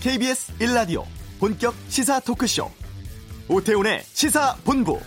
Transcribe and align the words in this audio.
KBS 0.00 0.54
1라디오 0.60 1.04
본격 1.38 1.74
시사 1.88 2.20
토크쇼 2.20 2.70
오태훈의 3.48 4.00
시사본부 4.04 4.98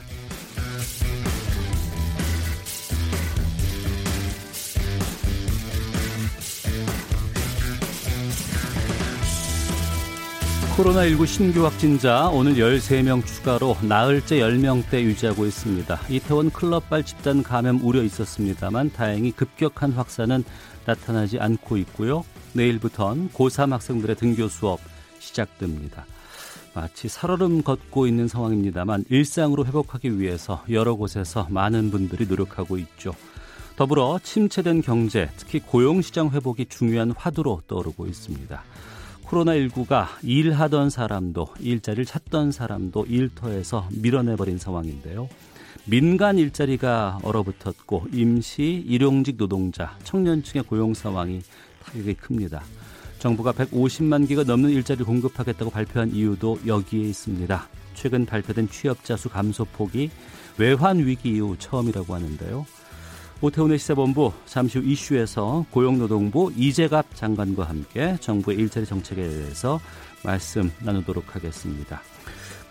코로나19 10.78 11.26
신규 11.28 11.66
확진자 11.66 12.30
오늘 12.30 12.54
13명 12.54 13.26
추가로 13.26 13.78
나흘째 13.82 14.38
10명대 14.38 15.02
유지하고 15.02 15.46
있습니다. 15.46 16.00
이태원 16.10 16.52
클럽발 16.52 17.04
집단 17.04 17.42
감염 17.42 17.80
우려 17.84 18.04
있었습니다만 18.04 18.92
다행히 18.92 19.32
급격한 19.32 19.92
확산은 19.92 20.44
나타나지 20.86 21.40
않고 21.40 21.78
있고요. 21.78 22.24
내일부턴 22.54 23.30
고3 23.30 23.70
학생들의 23.70 24.16
등교 24.16 24.48
수업 24.48 24.80
시작됩니다. 25.24 26.06
마치 26.74 27.08
살얼음 27.08 27.64
걷고 27.64 28.08
있는 28.08 28.28
상황입니다만 28.28 29.06
일상으로 29.10 29.66
회복하기 29.66 30.20
위해서 30.20 30.64
여러 30.70 30.96
곳에서 30.96 31.48
많은 31.50 31.92
분들이 31.92 32.26
노력하고 32.26 32.78
있죠. 32.80 33.14
더불어 33.76 34.20
침체된 34.22 34.82
경제, 34.82 35.30
특히 35.38 35.60
고용시장 35.60 36.30
회복이 36.32 36.68
중요한 36.68 37.12
화두로 37.12 37.62
떠오르고 37.68 38.06
있습니다. 38.08 38.64
코로나19가 39.26 40.08
일하던 40.22 40.90
사람도 40.90 41.48
일자리를 41.60 42.06
찾던 42.06 42.52
사람도 42.52 43.06
일터에서 43.08 43.88
밀어내버린 43.92 44.58
상황인데요. 44.60 45.28
민간 45.86 46.38
일자리가 46.38 47.20
얼어붙었고 47.24 48.08
임시 48.14 48.84
일용직 48.88 49.38
노동자, 49.38 49.98
청년층의 50.04 50.64
고용 50.66 50.94
상황이 50.94 51.42
타격이 51.84 52.14
큽니다. 52.16 52.64
정부가 53.24 53.54
150만 53.54 54.28
개가 54.28 54.44
넘는 54.44 54.70
일자리를 54.72 55.06
공급하겠다고 55.06 55.72
발표한 55.72 56.12
이유도 56.12 56.60
여기에 56.68 57.08
있습니다. 57.08 57.70
최근 57.94 58.26
발표된 58.26 58.68
취업자 58.68 59.16
수 59.16 59.30
감소폭이 59.30 60.12
외환 60.58 60.98
위기 60.98 61.30
이후 61.30 61.56
처음이라고 61.58 62.14
하는데요. 62.16 62.66
오태훈의 63.40 63.80
시사본부 63.80 64.34
잠시 64.46 64.78
후 64.78 64.86
이슈에서 64.86 65.66
고용노동부 65.72 66.52
이재갑 66.58 67.16
장관과 67.16 67.64
함께 67.64 68.18
정부의 68.20 68.58
일자리 68.58 68.86
정책에 68.86 69.22
대해서 69.22 69.80
말씀 70.26 70.70
나누도록 70.82 71.34
하겠습니다. 71.34 72.02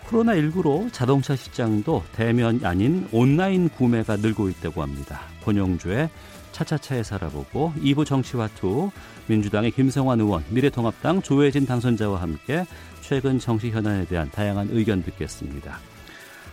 코로나19로 0.08 0.92
자동차 0.92 1.34
시장도 1.34 2.04
대면 2.12 2.60
아닌 2.62 3.08
온라인 3.10 3.70
구매가 3.70 4.16
늘고 4.16 4.50
있다고 4.50 4.82
합니다. 4.82 5.22
권영주의 5.44 6.10
차차차에 6.52 7.02
살아보고 7.02 7.72
2부 7.78 8.06
정치화투 8.06 8.90
민주당의 9.26 9.70
김성환 9.72 10.20
의원, 10.20 10.44
미래통합당 10.50 11.22
조혜진 11.22 11.66
당선자와 11.66 12.20
함께 12.20 12.66
최근 13.00 13.38
정치 13.38 13.70
현안에 13.70 14.04
대한 14.06 14.30
다양한 14.30 14.68
의견 14.70 15.02
듣겠습니다. 15.02 15.78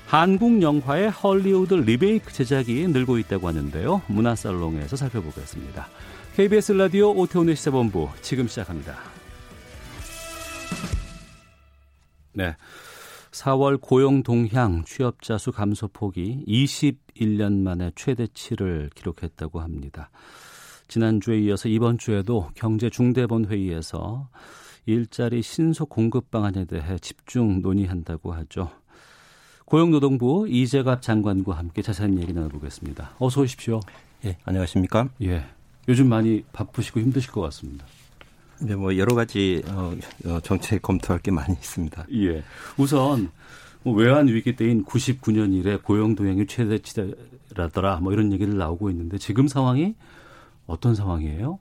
한국 0.07 0.61
영화의 0.61 1.11
헐리우드 1.11 1.75
리메이크 1.75 2.33
제작이 2.33 2.87
늘고 2.87 3.19
있다고 3.19 3.47
하는데요. 3.47 4.01
문화살롱에서 4.07 4.95
살펴보겠습니다. 4.95 5.87
KBS 6.35 6.71
라디오 6.71 7.11
오태훈의 7.11 7.55
시사본부 7.55 8.09
지금 8.21 8.47
시작합니다. 8.47 8.97
네. 12.33 12.55
4월 13.31 13.79
고용 13.79 14.23
동향 14.23 14.83
취업자 14.85 15.37
수 15.37 15.51
감소 15.51 15.87
폭이 15.87 16.43
21년 16.47 17.61
만에 17.61 17.91
최대치를 17.95 18.89
기록했다고 18.95 19.59
합니다. 19.59 20.09
지난주에 20.87 21.39
이어서 21.41 21.69
이번 21.69 21.97
주에도 21.97 22.49
경제중대본 22.55 23.45
회의에서 23.45 24.29
일자리 24.85 25.43
신속 25.43 25.89
공급 25.89 26.31
방안에 26.31 26.65
대해 26.65 26.97
집중 26.97 27.61
논의한다고 27.61 28.33
하죠. 28.33 28.71
고용노동부 29.65 30.47
이재갑 30.49 31.03
장관과 31.03 31.53
함께 31.53 31.83
자세한 31.83 32.17
얘기 32.19 32.33
나눠보겠습니다. 32.33 33.11
어서 33.19 33.41
오십시오. 33.41 33.81
예, 34.25 34.35
안녕하십니까? 34.43 35.09
예. 35.21 35.45
요즘 35.87 36.09
많이 36.09 36.43
바쁘시고 36.51 36.99
힘드실 36.99 37.31
것 37.31 37.41
같습니다. 37.41 37.85
네, 38.61 38.75
뭐 38.75 38.97
여러 38.97 39.15
가지 39.15 39.63
어, 39.67 39.93
어, 40.25 40.39
정책 40.41 40.81
검토할 40.81 41.21
게 41.21 41.31
많이 41.31 41.53
있습니다. 41.53 42.05
예. 42.13 42.43
우선 42.77 43.31
뭐 43.83 43.93
외환 43.95 44.27
위기 44.27 44.55
때인 44.55 44.83
99년 44.83 45.53
이래 45.53 45.77
고용 45.77 46.15
동향이 46.15 46.45
최대치라더라 46.47 47.99
뭐 48.01 48.11
이런 48.11 48.33
얘기를 48.33 48.57
나오고 48.57 48.89
있는데 48.89 49.17
지금 49.17 49.47
상황이 49.47 49.95
어떤 50.67 50.95
상황이에요? 50.95 51.59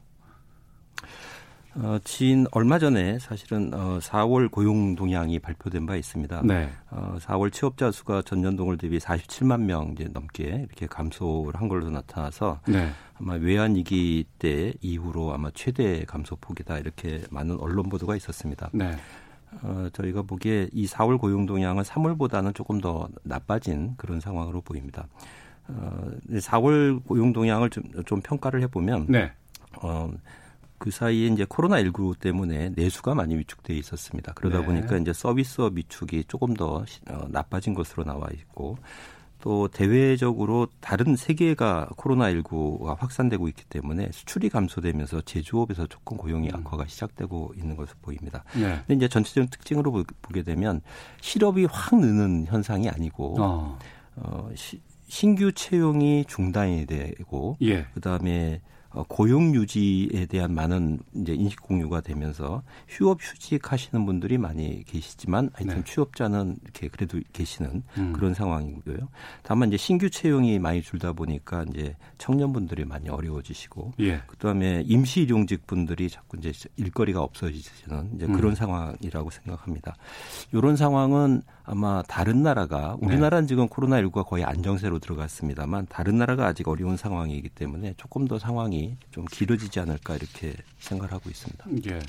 어, 1.80 1.98
지인 2.02 2.46
얼마 2.50 2.78
전에 2.78 3.18
사실은 3.20 3.72
어, 3.72 3.98
4월 4.00 4.50
고용 4.50 4.96
동향이 4.96 5.38
발표된 5.38 5.86
바 5.86 5.94
있습니다. 5.94 6.42
네. 6.44 6.70
어, 6.90 7.18
4월 7.20 7.52
취업자 7.52 7.92
수가 7.92 8.22
전년 8.22 8.56
동월 8.56 8.76
대비 8.76 8.98
47만 8.98 9.62
명 9.62 9.92
이제 9.92 10.08
넘게 10.12 10.66
이렇게 10.68 10.86
감소를 10.86 11.60
한 11.60 11.68
걸로 11.68 11.88
나타나서 11.90 12.60
네. 12.66 12.90
아마 13.20 13.34
외환 13.34 13.76
위기 13.76 14.24
때 14.38 14.72
이후로 14.80 15.32
아마 15.32 15.50
최대 15.54 16.04
감소폭이다 16.04 16.78
이렇게 16.78 17.22
많은 17.30 17.58
언론 17.60 17.88
보도가 17.88 18.16
있었습니다. 18.16 18.70
네. 18.72 18.96
어, 19.62 19.88
저희가 19.92 20.22
보기에 20.22 20.68
이 20.72 20.86
4월 20.86 21.18
고용 21.18 21.46
동향은 21.46 21.84
3월보다는 21.84 22.54
조금 22.56 22.80
더 22.80 23.08
나빠진 23.22 23.94
그런 23.96 24.18
상황으로 24.18 24.62
보입니다. 24.62 25.06
어, 25.68 26.10
4월 26.28 27.04
고용 27.04 27.32
동향을 27.32 27.70
좀, 27.70 27.84
좀 28.04 28.20
평가를 28.20 28.62
해보면 28.62 29.06
네. 29.08 29.30
어, 29.80 30.10
그 30.78 30.90
사이에 30.90 31.26
이제 31.26 31.44
코로나19 31.44 32.18
때문에 32.18 32.70
내수가 32.74 33.14
많이 33.14 33.36
위축돼 33.36 33.74
있었습니다. 33.74 34.32
그러다 34.34 34.60
네. 34.60 34.66
보니까 34.66 34.96
이제 34.96 35.12
서비스업 35.12 35.76
위축이 35.76 36.24
조금 36.28 36.54
더 36.54 36.84
어, 37.08 37.26
나빠진 37.28 37.74
것으로 37.74 38.04
나와 38.04 38.28
있고 38.32 38.78
또 39.40 39.68
대외적으로 39.68 40.66
다른 40.80 41.14
세계가 41.14 41.90
코로나19가 41.96 42.98
확산되고 42.98 43.48
있기 43.48 43.64
때문에 43.66 44.10
수출이 44.12 44.48
감소되면서 44.48 45.20
제조업에서 45.22 45.86
조금 45.86 46.16
고용이 46.16 46.48
음. 46.48 46.56
악화가 46.56 46.86
시작되고 46.86 47.54
있는 47.56 47.76
것으로 47.76 47.96
보입니다. 48.02 48.44
네. 48.54 48.80
근데 48.86 48.94
이제 48.94 49.08
전체적인 49.08 49.48
특징으로 49.50 50.04
보게 50.22 50.42
되면 50.42 50.80
실업이 51.20 51.66
확 51.66 51.98
느는 51.98 52.46
현상이 52.46 52.88
아니고 52.88 53.36
어. 53.40 53.78
어 54.16 54.50
시, 54.54 54.80
신규 55.06 55.52
채용이 55.52 56.24
중단이 56.26 56.86
되고 56.86 57.56
예. 57.62 57.84
그다음에 57.94 58.60
어, 58.64 58.77
고용 59.04 59.54
유지에 59.54 60.26
대한 60.26 60.54
많은 60.54 60.98
이제 61.14 61.34
인식 61.34 61.62
공유가 61.62 62.00
되면서 62.00 62.62
휴업 62.88 63.18
휴직 63.20 63.70
하시는 63.70 64.04
분들이 64.04 64.38
많이 64.38 64.82
계시지만 64.84 65.50
하여튼 65.52 65.76
네. 65.76 65.84
취업자는 65.84 66.56
이렇게 66.62 66.88
그래도 66.88 67.20
계시는 67.32 67.82
음. 67.98 68.12
그런 68.12 68.34
상황이고요. 68.34 68.96
다만 69.42 69.68
이제 69.68 69.76
신규 69.76 70.10
채용이 70.10 70.58
많이 70.58 70.82
줄다 70.82 71.12
보니까 71.12 71.64
이제 71.70 71.94
청년분들이 72.18 72.84
많이 72.84 73.08
어려워지시고 73.08 73.92
예. 74.00 74.22
그다음에 74.26 74.82
임시 74.86 75.22
일용직 75.22 75.66
분들이 75.66 76.08
자꾸 76.08 76.36
이제 76.38 76.52
일거리가 76.76 77.20
없어지시는 77.22 78.12
이제 78.16 78.26
그런 78.26 78.52
음. 78.52 78.54
상황이라고 78.54 79.30
생각합니다. 79.30 79.96
이런 80.52 80.76
상황은 80.76 81.42
아마 81.64 82.02
다른 82.08 82.42
나라가 82.42 82.96
우리나라는 83.00 83.42
네. 83.42 83.48
지금 83.48 83.68
코로나19가 83.68 84.26
거의 84.26 84.42
안정세로 84.42 84.98
들어갔습니다만 85.00 85.86
다른 85.90 86.16
나라가 86.16 86.46
아직 86.46 86.66
어려운 86.66 86.96
상황이기 86.96 87.50
때문에 87.50 87.92
조금 87.98 88.26
더 88.26 88.38
상황이 88.38 88.87
좀 89.10 89.24
길어지지 89.30 89.80
않을까 89.80 90.16
이렇게 90.16 90.54
생각을 90.78 91.12
하고 91.12 91.30
있습니다. 91.30 91.64
예. 91.90 92.00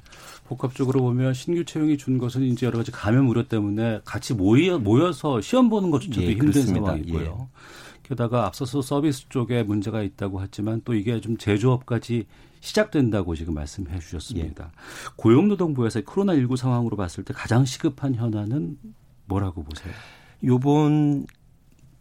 복합적으로 0.47 1.01
보면 1.01 1.33
신규 1.33 1.65
채용이 1.65 1.97
준 1.97 2.17
것은 2.17 2.43
이제 2.43 2.65
여러 2.65 2.77
가지 2.77 2.91
감염 2.91 3.29
우려 3.29 3.47
때문에 3.47 4.01
같이 4.05 4.33
모여, 4.33 4.79
모여서 4.79 5.41
시험 5.41 5.69
보는 5.69 5.91
것조차도 5.91 6.23
예, 6.23 6.31
힘든 6.31 6.51
그렇습니다. 6.51 6.85
상황이고요. 6.85 7.49
예. 7.51 7.99
게다가 8.03 8.45
앞서서 8.47 8.81
서비스 8.81 9.29
쪽에 9.29 9.63
문제가 9.63 10.01
있다고 10.01 10.41
했지만 10.41 10.81
또 10.83 10.95
이게 10.95 11.21
좀 11.21 11.37
제조업까지 11.37 12.25
시작된다고 12.59 13.35
지금 13.35 13.53
말씀해 13.53 13.99
주셨습니다. 13.99 14.65
예. 14.65 14.79
고용노동부에서 15.15 16.01
코로나19 16.01 16.57
상황으로 16.57 16.97
봤을 16.97 17.23
때 17.23 17.33
가장 17.33 17.65
시급한 17.65 18.15
현안은 18.15 18.77
뭐라고 19.25 19.63
보세요? 19.63 19.93
요번 20.43 21.25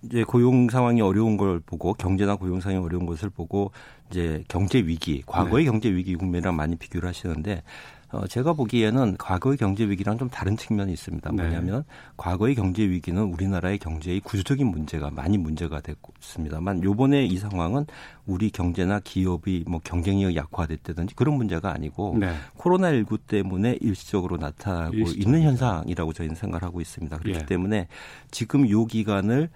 이제 0.02 0.22
고용 0.22 0.68
상황이 0.68 1.00
어려운 1.00 1.36
걸 1.36 1.60
보고 1.60 1.94
경제나 1.94 2.36
고용 2.36 2.60
상황이 2.60 2.82
어려운 2.84 3.06
것을 3.06 3.30
보고 3.30 3.72
이제 4.10 4.44
경제 4.48 4.78
위기, 4.78 5.22
과거의 5.26 5.64
네. 5.64 5.70
경제 5.70 5.90
위기 5.90 6.14
국면이랑 6.14 6.54
많이 6.56 6.76
비교를 6.76 7.08
하시는데 7.08 7.62
어, 8.10 8.26
제가 8.26 8.54
보기에는 8.54 9.16
과거의 9.18 9.58
경제 9.58 9.84
위기랑 9.84 10.16
좀 10.16 10.30
다른 10.30 10.56
측면이 10.56 10.92
있습니다. 10.92 11.30
네. 11.30 11.42
뭐냐면 11.42 11.84
과거의 12.16 12.54
경제 12.54 12.88
위기는 12.88 13.22
우리나라의 13.22 13.78
경제의 13.78 14.20
구조적인 14.20 14.66
문제가 14.66 15.10
많이 15.10 15.36
문제가 15.36 15.80
됐고 15.80 16.14
있습니다만 16.20 16.84
요번에 16.84 17.26
이 17.26 17.36
상황은 17.36 17.84
우리 18.24 18.50
경제나 18.50 19.00
기업이 19.00 19.64
뭐 19.66 19.80
경쟁력이 19.84 20.36
약화됐다든지 20.36 21.16
그런 21.16 21.34
문제가 21.34 21.74
아니고 21.74 22.16
네. 22.18 22.32
코로나19 22.56 23.18
때문에 23.26 23.76
일시적으로 23.80 24.38
나타나고 24.38 24.94
일시적입니다. 24.94 25.28
있는 25.28 25.42
현상이라고 25.46 26.12
저희는 26.14 26.34
생각을 26.34 26.62
하고 26.62 26.80
있습니다. 26.80 27.18
그렇기 27.18 27.40
예. 27.42 27.46
때문에 27.46 27.88
지금 28.30 28.70
요 28.70 28.86
기간을 28.86 29.50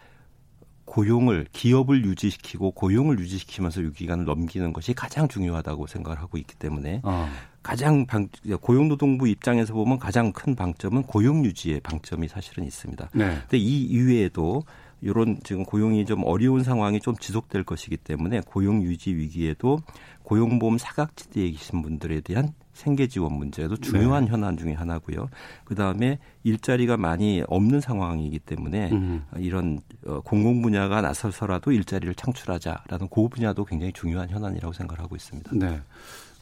고용을 0.92 1.46
기업을 1.52 2.04
유지시키고 2.04 2.72
고용을 2.72 3.18
유지시키면서 3.18 3.80
유 3.80 3.92
기간을 3.94 4.26
넘기는 4.26 4.74
것이 4.74 4.92
가장 4.92 5.26
중요하다고 5.26 5.86
생각을 5.86 6.20
하고 6.20 6.36
있기 6.36 6.54
때문에 6.56 7.00
어. 7.02 7.30
가장 7.62 8.04
방, 8.04 8.28
고용노동부 8.60 9.26
입장에서 9.26 9.72
보면 9.72 9.98
가장 9.98 10.32
큰 10.32 10.54
방점은 10.54 11.04
고용 11.04 11.46
유지의 11.46 11.80
방점이 11.80 12.28
사실은 12.28 12.64
있습니다. 12.64 13.08
네. 13.14 13.38
근데 13.40 13.56
이 13.56 13.84
이외에도 13.84 14.64
이런 15.00 15.40
지금 15.44 15.64
고용이 15.64 16.04
좀 16.04 16.24
어려운 16.24 16.62
상황이 16.62 17.00
좀 17.00 17.16
지속될 17.16 17.64
것이기 17.64 17.96
때문에 17.96 18.42
고용 18.44 18.82
유지 18.82 19.14
위기에도 19.14 19.80
고용보험 20.24 20.78
사각지대에 20.78 21.50
계신 21.50 21.82
분들에 21.82 22.20
대한 22.20 22.52
생계 22.72 23.06
지원 23.06 23.34
문제도 23.34 23.76
중요한 23.76 24.24
네. 24.24 24.30
현안 24.30 24.56
중의 24.56 24.74
하나고요. 24.74 25.28
그 25.64 25.74
다음에 25.74 26.18
일자리가 26.42 26.96
많이 26.96 27.42
없는 27.46 27.80
상황이기 27.80 28.38
때문에 28.40 28.90
음. 28.92 29.24
이런 29.36 29.80
어, 30.06 30.20
공공 30.20 30.62
분야가 30.62 31.00
나서서라도 31.02 31.72
일자리를 31.72 32.14
창출하자라는 32.14 33.08
그 33.10 33.28
분야도 33.28 33.64
굉장히 33.64 33.92
중요한 33.92 34.30
현안이라고 34.30 34.72
생각하고 34.72 35.16
있습니다. 35.16 35.50
네. 35.54 35.80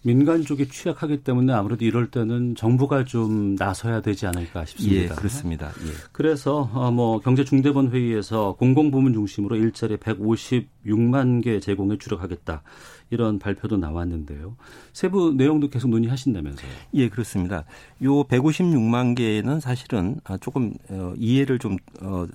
민간 0.03 0.43
쪽이 0.43 0.69
취약하기 0.69 1.25
때문에 1.25 1.53
아무래도 1.53 1.85
이럴 1.85 2.11
때는 2.11 2.55
정부가 2.55 3.05
좀 3.05 3.55
나서야 3.57 4.01
되지 4.01 4.27
않을까 4.27 4.65
싶습니다. 4.65 5.03
예, 5.03 5.09
그렇습니다. 5.09 5.67
예. 5.67 5.91
그래서 6.13 6.71
어, 6.73 6.91
뭐 6.91 7.21
경제중대본 7.21 7.91
회의에서 7.91 8.55
공공부문 8.59 9.13
중심으로 9.13 9.57
일자리 9.57 9.99
156만 9.99 11.45
개 11.45 11.61
제공에 11.61 11.99
주력하겠다. 11.99 12.63
이런 13.11 13.39
발표도 13.39 13.77
나왔는데요. 13.77 14.57
세부 14.93 15.33
내용도 15.33 15.69
계속 15.69 15.89
논의하신다면서요? 15.89 16.71
예, 16.95 17.09
그렇습니다. 17.09 17.65
요 18.03 18.25
156만 18.25 19.17
개는 19.17 19.59
사실은 19.59 20.21
아, 20.25 20.37
조금 20.39 20.75
어, 20.89 21.13
이해를 21.17 21.59
좀 21.59 21.77
어, 22.03 22.27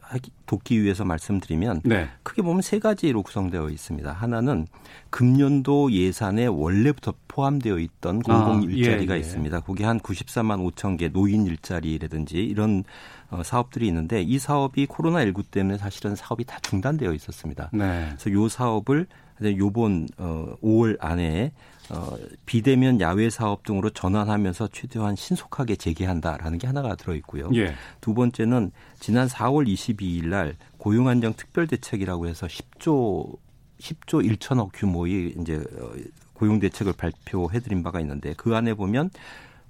돕기 0.45 0.83
위해서 0.83 1.05
말씀드리면 1.05 1.81
네. 1.85 2.09
크게 2.23 2.41
보면 2.41 2.61
세 2.61 2.79
가지로 2.79 3.23
구성되어 3.23 3.69
있습니다. 3.69 4.11
하나는 4.11 4.67
금년도 5.09 5.93
예산에 5.93 6.47
원래부터 6.47 7.13
포함되어 7.29 7.79
있던 7.79 8.21
공공 8.21 8.57
아, 8.57 8.61
일자리가 8.61 9.13
아, 9.13 9.15
예, 9.15 9.19
예. 9.19 9.21
있습니다. 9.21 9.61
거기 9.61 9.83
한 9.83 9.99
94만 9.99 10.73
5천 10.73 10.97
개 10.97 11.07
노인 11.07 11.45
일자리라든지 11.45 12.37
이런 12.37 12.83
어, 13.29 13.43
사업들이 13.43 13.87
있는데 13.87 14.21
이 14.21 14.37
사업이 14.37 14.85
코로나 14.87 15.21
19 15.21 15.43
때문에 15.43 15.77
사실은 15.77 16.15
사업이 16.15 16.43
다 16.43 16.59
중단되어 16.61 17.13
있었습니다. 17.13 17.69
네. 17.73 18.07
그래서 18.09 18.31
요 18.31 18.49
사업을 18.49 19.07
요번 19.43 20.07
어 20.17 20.55
5월 20.61 20.97
안에 20.99 21.51
어 21.89 22.15
비대면 22.45 23.01
야외 23.01 23.29
사업 23.29 23.63
등으로 23.63 23.89
전환하면서 23.89 24.69
최대한 24.71 25.15
신속하게 25.15 25.75
재개한다라는 25.75 26.57
게 26.57 26.67
하나가 26.67 26.95
들어 26.95 27.15
있고요. 27.15 27.49
예. 27.55 27.75
두 28.01 28.13
번째는 28.13 28.71
지난 28.99 29.27
4월 29.27 29.67
22일 29.67 30.27
날 30.27 30.55
고용 30.77 31.07
안정 31.07 31.33
특별 31.35 31.67
대책이라고 31.67 32.27
해서 32.27 32.47
10조 32.47 33.37
10조 33.79 34.37
1천억 34.37 34.69
규모의 34.73 35.35
이제 35.39 35.57
어, 35.57 35.91
고용 36.33 36.59
대책을 36.59 36.93
발표해 36.93 37.59
드린 37.59 37.83
바가 37.83 37.99
있는데 38.01 38.33
그 38.37 38.55
안에 38.55 38.73
보면 38.73 39.09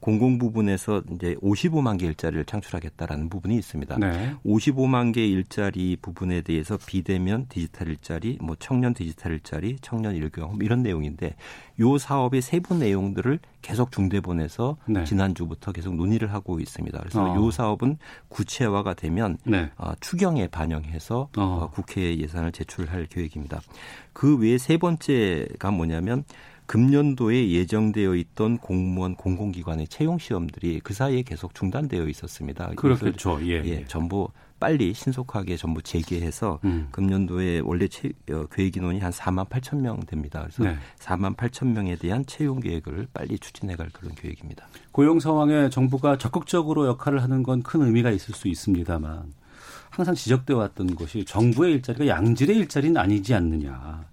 공공 0.06 0.38
부분에서 0.38 1.02
이제 1.16 1.34
55만 1.42 1.98
개 1.98 2.06
일자리를 2.06 2.46
창출하겠다라는 2.46 3.28
부분이 3.28 3.56
있습니다. 3.56 3.98
네. 3.98 4.36
55만 4.46 5.12
개 5.12 5.26
일자리 5.26 5.98
부분에 6.00 6.42
대해서 6.42 6.78
비대면 6.78 7.48
디지털 7.50 7.88
일자리, 7.88 8.38
뭐 8.40 8.56
청년 8.60 8.94
디지털 8.94 9.32
일자리, 9.32 9.78
청년 9.82 10.16
일경험 10.16 10.62
이런 10.62 10.84
내용인데 10.84 11.36
요 11.80 11.98
사업의 11.98 12.44
세부 12.44 12.76
내용들을 12.76 13.40
계속 13.64 13.92
중대본에서 13.92 14.78
네. 14.86 15.06
지난주부터 15.06 15.72
계속 15.72 15.96
논의를 15.96 16.32
하고 16.32 16.60
있습니다. 16.60 17.00
그래서 17.00 17.24
어. 17.24 17.36
요 17.36 17.50
사업은 17.50 17.98
구체화가 18.28 18.94
되면 18.94 19.40
네. 19.44 19.72
어, 19.76 19.94
추경에 20.02 20.48
반영해서 20.50 21.30
어. 21.36 21.42
어 21.42 21.72
국회에 21.74 22.20
예산을 22.20 22.52
제출할 22.52 23.08
계획입니다. 23.08 23.60
그 24.14 24.38
외에 24.38 24.60
세 24.60 24.78
번째가 24.78 25.72
뭐냐면 25.72 26.26
금년도에 26.68 27.50
예정되어 27.50 28.16
있던 28.16 28.58
공무원 28.60 29.16
공공기관의 29.16 29.88
채용 29.88 30.18
시험들이 30.18 30.80
그 30.84 30.94
사이에 30.94 31.24
계속 31.24 31.54
중단되어 31.54 32.08
있었습니다. 32.08 32.70
그렇죠. 32.76 33.40
예, 33.42 33.64
예, 33.64 33.70
예. 33.70 33.86
전부 33.88 34.30
빨리 34.58 34.94
신속하게 34.94 35.58
전부 35.58 35.82
재개해서 35.82 36.60
음. 36.64 36.88
금년도에 36.92 37.60
원래 37.60 37.88
채, 37.90 38.10
어, 38.32 38.46
계획 38.52 38.78
인원이 38.78 39.00
한 39.00 39.12
4만 39.12 39.50
8천 39.50 39.82
명 39.82 40.00
됩니다. 40.06 40.44
그래서 40.44 40.64
네. 40.64 40.78
4만 40.98 41.36
8천 41.36 41.74
명에 41.74 41.98
대한 41.98 42.26
채용 42.26 42.62
계획을 42.62 43.08
빨리 43.14 43.38
추진해갈 43.38 43.90
그런 43.92 44.16
계획입니다. 44.16 44.68
고용 44.92 45.20
상황에 45.20 45.70
정부가 45.70 46.18
적극적으로 46.18 46.88
역할을 46.88 47.22
하는 47.22 47.44
건 47.44 47.62
큰 47.66 47.82
의미가 47.82 48.12
있을 48.12 48.34
수 48.36 48.48
있습니다만 48.48 49.34
항상 49.90 50.14
지적되어 50.14 50.58
왔던 50.58 50.96
것이 50.96 51.26
정부의 51.26 51.74
일자리가 51.76 52.08
양질의 52.08 52.56
일자리는 52.58 52.96
아니지 52.98 53.34
않느냐. 53.34 54.06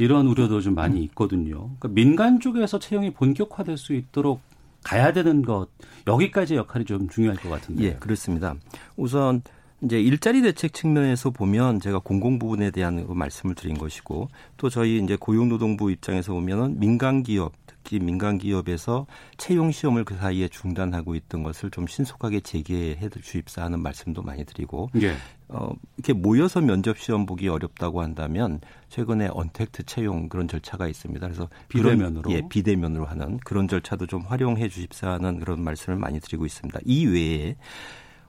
이런 0.00 0.26
우려도 0.26 0.60
좀 0.60 0.74
많이 0.74 1.02
있거든요. 1.04 1.70
그러니까 1.78 1.88
민간 1.88 2.40
쪽에서 2.40 2.78
채용이 2.78 3.10
본격화될 3.12 3.76
수 3.76 3.94
있도록 3.94 4.40
가야 4.82 5.12
되는 5.12 5.42
것 5.42 5.68
여기까지 6.06 6.56
역할이 6.56 6.86
좀 6.86 7.08
중요할 7.08 7.36
것 7.36 7.50
같은데. 7.50 7.84
예, 7.84 7.92
그렇습니다. 7.94 8.54
우선 8.96 9.42
이제 9.82 10.00
일자리 10.00 10.42
대책 10.42 10.72
측면에서 10.72 11.30
보면 11.30 11.80
제가 11.80 12.00
공공 12.00 12.38
부분에 12.38 12.70
대한 12.70 13.06
말씀을 13.08 13.54
드린 13.54 13.78
것이고 13.78 14.28
또 14.56 14.68
저희 14.68 14.98
이제 15.02 15.16
고용노동부 15.16 15.90
입장에서 15.90 16.32
보면은 16.32 16.78
민간 16.78 17.22
기업 17.22 17.52
특히 17.90 17.98
민간 17.98 18.38
기업에서 18.38 19.06
채용 19.36 19.72
시험을 19.72 20.04
그 20.04 20.14
사이에 20.14 20.46
중단하고 20.46 21.16
있던 21.16 21.42
것을 21.42 21.72
좀 21.72 21.88
신속하게 21.88 22.38
재개해 22.38 23.08
주입사 23.20 23.64
하는 23.64 23.80
말씀도 23.80 24.22
많이 24.22 24.44
드리고 24.44 24.90
예. 25.02 25.16
어, 25.48 25.72
이렇게 25.96 26.12
모여서 26.12 26.60
면접 26.60 26.98
시험 26.98 27.26
보기 27.26 27.48
어렵다고 27.48 28.00
한다면 28.00 28.60
최근에 28.90 29.30
언택트 29.32 29.86
채용 29.86 30.28
그런 30.28 30.46
절차가 30.46 30.86
있습니다. 30.86 31.26
그래서 31.26 31.48
비대면으로 31.68 32.22
그런, 32.22 32.36
예, 32.36 32.42
비대면으로 32.48 33.06
하는 33.06 33.38
그런 33.38 33.66
절차도 33.66 34.06
좀 34.06 34.22
활용해 34.22 34.68
주십사 34.68 35.10
하는 35.10 35.40
그런 35.40 35.60
말씀을 35.60 35.98
많이 35.98 36.20
드리고 36.20 36.46
있습니다. 36.46 36.78
이 36.84 37.06
외에 37.06 37.56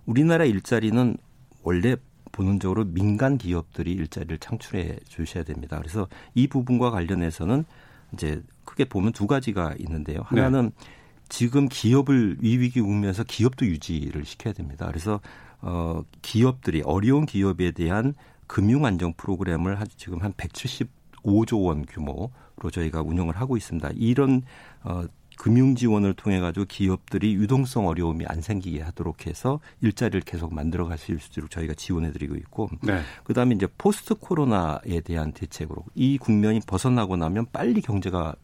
우리나라 0.07 0.45
일자리는 0.45 1.17
원래 1.61 1.97
본능적으로 2.31 2.85
민간 2.85 3.37
기업들이 3.37 3.91
일자리를 3.91 4.39
창출해 4.39 4.97
주셔야 5.07 5.43
됩니다. 5.43 5.77
그래서 5.77 6.07
이 6.33 6.47
부분과 6.47 6.89
관련해서는 6.89 7.65
이제 8.13 8.41
크게 8.65 8.85
보면 8.85 9.11
두 9.11 9.27
가지가 9.27 9.75
있는데요. 9.79 10.21
하나는 10.25 10.71
네. 10.77 10.85
지금 11.29 11.67
기업을 11.69 12.37
위위기 12.41 12.81
국면에서 12.81 13.23
기업도 13.23 13.65
유지를 13.65 14.25
시켜야 14.25 14.53
됩니다. 14.53 14.85
그래서 14.87 15.21
어 15.61 16.03
기업들이 16.21 16.81
어려운 16.83 17.25
기업에 17.25 17.71
대한 17.71 18.13
금융 18.47 18.85
안정 18.85 19.13
프로그램을 19.13 19.77
지금 19.95 20.21
한 20.21 20.33
175조 20.33 21.63
원 21.65 21.85
규모로 21.85 22.31
저희가 22.71 23.01
운영을 23.01 23.37
하고 23.37 23.55
있습니다. 23.55 23.91
이런 23.95 24.41
어 24.83 25.05
금융 25.37 25.73
지원을 25.73 26.13
통해 26.13 26.39
가지고 26.39 26.65
기업들이 26.67 27.33
유동성 27.33 27.87
어려움이 27.87 28.25
안 28.27 28.41
생기게 28.41 28.81
하도록 28.81 29.25
해서 29.25 29.59
일자리를 29.81 30.21
계속 30.21 30.53
만들어 30.53 30.85
갈 30.85 30.97
수 30.99 31.13
있도록 31.13 31.49
저희가 31.49 31.73
지원해 31.73 32.11
드리고 32.11 32.35
있고 32.35 32.69
네. 32.83 33.01
그다음에 33.23 33.55
이제 33.55 33.67
포스트 33.77 34.13
코로나에 34.15 34.99
대한 35.03 35.31
대책으로 35.31 35.83
이 35.95 36.19
국면이 36.19 36.59
벗어나고 36.67 37.15
나면 37.15 37.47
빨리 37.51 37.81
경제가 37.81 38.35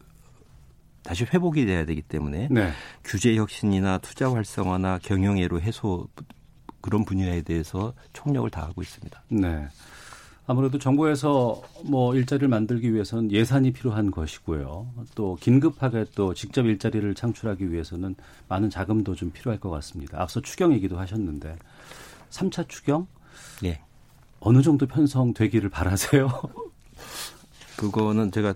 다시 1.08 1.24
회복이 1.24 1.66
돼야 1.66 1.86
되기 1.86 2.02
때문에 2.02 2.50
네. 2.52 2.70
규제 3.06 3.34
혁신이나 3.38 4.00
투자 4.00 4.30
활성화나 4.30 5.00
경영애로 5.02 5.62
해소 5.62 6.10
그런 6.82 7.06
분야에 7.06 7.44
대해서 7.44 7.94
총력을 8.12 8.50
다하고 8.50 8.82
있습니다. 8.82 9.24
네. 9.30 9.68
아무래도 10.48 10.78
정부에서 10.78 11.62
뭐 11.86 12.14
일자리를 12.14 12.50
만들기 12.50 12.94
위해서는 12.94 13.32
예산이 13.32 13.72
필요한 13.72 14.12
것이고요. 14.12 14.86
또 15.16 15.38
긴급하게 15.40 16.08
또 16.14 16.34
직접 16.34 16.66
일자리를 16.66 17.16
창출하기 17.16 17.72
위해서는 17.72 18.16
많은 18.50 18.70
자금도 18.70 19.16
좀 19.16 19.32
필요할 19.32 19.62
것 19.62 19.70
같습니다. 19.70 20.22
앞서 20.22 20.42
추경 20.42 20.74
얘기도 20.74 21.00
하셨는데 21.00 21.56
3차 22.32 22.68
추경? 22.68 23.08
예. 23.64 23.80
어느 24.42 24.62
정도 24.62 24.88
편성되기를 24.88 25.70
바라세요? 25.70 26.30
그거는 27.78 28.32
제가 28.32 28.54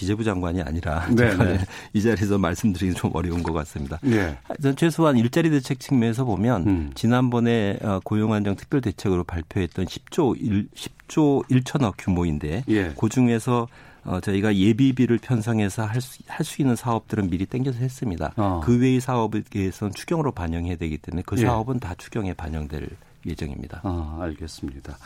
기재부 0.00 0.24
장관이 0.24 0.62
아니라 0.62 1.06
네, 1.14 1.36
네. 1.36 1.58
이 1.92 2.00
자리에서 2.00 2.38
말씀드리기 2.38 2.94
좀 2.94 3.10
어려운 3.12 3.42
것 3.42 3.52
같습니다. 3.52 3.98
네. 4.00 4.34
최소한 4.74 5.18
일자리 5.18 5.50
대책 5.50 5.78
측면에서 5.78 6.24
보면 6.24 6.66
음. 6.66 6.90
지난번에 6.94 7.76
어, 7.82 8.00
고용안정 8.02 8.56
특별 8.56 8.80
대책으로 8.80 9.24
발표했던 9.24 9.84
10조 9.84 10.40
1, 10.40 10.68
10조 10.74 11.46
1천억 11.50 11.96
규모인데 11.98 12.64
예. 12.68 12.94
그 12.98 13.10
중에서 13.10 13.68
어, 14.04 14.20
저희가 14.20 14.56
예비비를 14.56 15.18
편성해서 15.18 15.84
할 15.84 16.00
수, 16.00 16.22
할 16.26 16.46
수 16.46 16.62
있는 16.62 16.76
사업들은 16.76 17.28
미리 17.28 17.44
땡겨서 17.44 17.80
했습니다. 17.80 18.32
어. 18.38 18.62
그 18.64 18.80
외의 18.80 19.00
사업에 19.00 19.42
대해서는 19.42 19.92
추경으로 19.92 20.32
반영해야 20.32 20.76
되기 20.76 20.96
때문에 20.96 21.22
그 21.26 21.36
예. 21.36 21.42
사업은 21.42 21.74
예. 21.74 21.80
다 21.80 21.94
추경에 21.98 22.32
반영될 22.32 22.88
예정입니다. 23.26 23.82
아, 23.84 24.18
알겠습니다. 24.22 24.96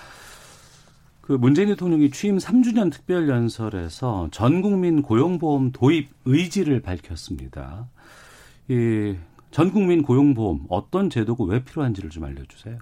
그 1.25 1.33
문재인 1.33 1.69
대통령이 1.69 2.11
취임 2.11 2.37
3주년 2.37 2.93
특별 2.93 3.29
연설에서 3.29 4.29
전 4.31 4.61
국민 4.61 5.03
고용보험 5.03 5.73
도입 5.73 6.11
의지를 6.25 6.81
밝혔습니다. 6.81 7.89
이 8.69 9.17
전 9.55 9.71
국민 9.71 10.03
고용보험 10.03 10.67
어떤 10.69 11.09
제도고 11.09 11.45
왜 11.45 11.63
필요한지를 11.63 12.11
좀 12.11 12.25
알려주세요. 12.25 12.77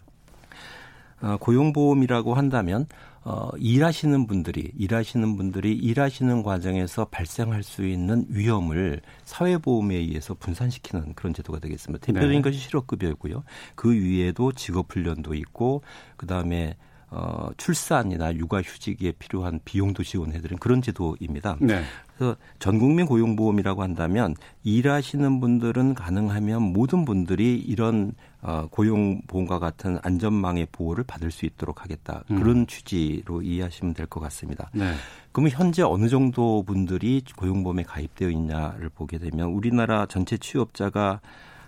어, 1.20 1.36
고용보험이라고 1.38 2.32
한다면 2.32 2.86
어, 3.24 3.50
일하시는 3.58 4.26
분들이 4.26 4.72
일하시는 4.78 5.36
분들이 5.36 5.74
일하시는 5.74 6.42
과정에서 6.42 7.04
발생할 7.04 7.62
수 7.62 7.86
있는 7.86 8.24
위험을 8.30 9.02
사회보험에 9.24 9.96
의해서 9.96 10.32
분산시키는 10.32 11.12
그런 11.12 11.34
제도가 11.34 11.58
되겠습니다. 11.58 12.06
대표적인 12.06 12.38
네. 12.38 12.40
것이 12.40 12.56
실업급여이고요. 12.56 13.44
그 13.74 13.92
위에도 13.92 14.52
직업훈련도 14.52 15.34
있고 15.34 15.82
그 16.16 16.26
다음에 16.26 16.76
어, 17.14 17.50
출산이나 17.58 18.34
육아휴직에 18.36 19.12
필요한 19.18 19.60
비용도 19.66 20.02
지원해드리는 20.02 20.58
그런 20.58 20.80
제도입니다. 20.80 21.58
네. 21.60 21.82
그래서 22.16 22.36
전국민 22.58 23.04
고용보험이라고 23.04 23.82
한다면 23.82 24.34
일하시는 24.64 25.38
분들은 25.40 25.92
가능하면 25.94 26.62
모든 26.62 27.04
분들이 27.04 27.56
이런 27.58 28.14
어, 28.40 28.66
고용보험과 28.70 29.58
같은 29.58 29.98
안전망의 30.02 30.68
보호를 30.72 31.04
받을 31.04 31.30
수 31.30 31.44
있도록 31.44 31.82
하겠다. 31.82 32.24
음. 32.30 32.40
그런 32.40 32.66
취지로 32.66 33.42
이해하시면 33.42 33.92
될 33.94 34.06
것 34.06 34.20
같습니다. 34.20 34.70
네. 34.72 34.92
그러면 35.32 35.52
현재 35.52 35.82
어느 35.82 36.08
정도 36.08 36.62
분들이 36.62 37.22
고용보험에 37.36 37.82
가입되어 37.82 38.30
있냐를 38.30 38.88
보게 38.88 39.18
되면 39.18 39.48
우리나라 39.48 40.06
전체 40.06 40.38
취업자가 40.38 41.20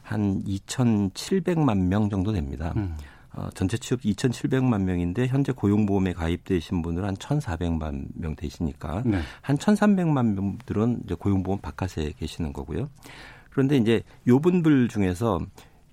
한 0.03 0.43
2,700만 0.45 1.79
명 1.87 2.09
정도 2.11 2.33
됩니다. 2.33 2.73
음. 2.77 2.97
어, 3.37 3.49
전체 3.55 3.77
취업 3.77 4.01
2,700만 4.03 4.83
명인데 4.83 5.27
현재 5.27 5.53
고용보험에 5.53 6.13
가입되신 6.13 6.83
분들은 6.83 7.09
한 7.09 7.17
1,400만 7.17 8.07
명 8.15 8.37
되시니까 8.37 9.03
네. 9.05 9.21
한 9.43 9.57
1,300만 9.57 10.35
명들은 10.35 11.03
이제 11.05 11.15
고용보험 11.15 11.61
바깥에 11.61 12.13
계시는 12.19 12.53
거고요. 12.53 12.89
그런데 13.51 13.77
이제 13.77 14.03
요 14.27 14.41
분들 14.41 14.89
중에서 14.89 15.41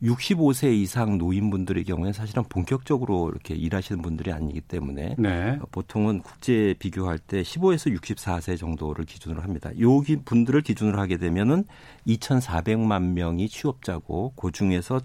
65세 0.03 0.73
이상 0.73 1.17
노인분들의 1.17 1.83
경우에는 1.83 2.13
사실은 2.13 2.43
본격적으로 2.49 3.29
이렇게 3.29 3.53
일하시는 3.53 4.01
분들이 4.01 4.31
아니기 4.31 4.61
때문에 4.61 5.15
네. 5.17 5.59
보통은 5.71 6.21
국제 6.21 6.73
비교할 6.79 7.19
때 7.19 7.43
15에서 7.43 7.95
64세 7.99 8.57
정도를 8.57 9.05
기준으로 9.05 9.41
합니다. 9.41 9.69
요 9.79 10.01
분들을 10.25 10.61
기준으로 10.61 10.99
하게 10.99 11.17
되면은 11.17 11.65
2,400만 12.07 13.13
명이 13.13 13.47
취업자고 13.47 14.33
그 14.35 14.51
중에서 14.51 15.01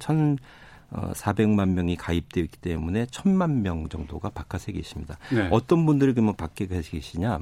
1 0.94 1.12
400만 1.12 1.70
명이 1.70 1.96
가입되어 1.96 2.44
있기 2.44 2.58
때문에 2.58 3.06
1000만 3.06 3.60
명 3.60 3.88
정도가 3.88 4.30
바깥에 4.30 4.72
계십니다. 4.72 5.18
네. 5.32 5.48
어떤 5.50 5.84
분들이 5.84 6.12
그러면 6.12 6.36
밖에 6.36 6.66
계시냐? 6.66 7.38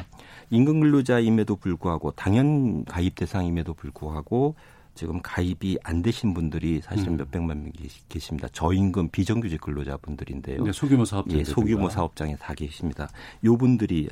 임금 0.51 0.81
근로자임에도 0.81 1.57
불구하고 1.57 2.13
당연 2.13 2.85
가입 2.85 3.15
대상임에도 3.17 3.75
불구하고 3.75 4.55
지금 4.95 5.21
가입이 5.23 5.79
안 5.83 6.03
되신 6.03 6.35
분들이 6.35 6.81
사실은 6.81 7.15
음. 7.15 7.17
몇백만 7.19 7.63
명 7.65 7.73
계십니다. 8.09 8.49
저임금 8.53 9.09
비정규직 9.09 9.61
근로자분들인데요. 9.61 10.63
네, 10.63 10.73
소규모 10.73 11.05
사업장. 11.05 11.39
예, 11.39 11.45
소규모 11.45 11.91
사업장에 11.91 12.37
다 12.37 12.55
계십니다. 12.55 13.09
요 13.45 13.57
분들이 13.57 14.09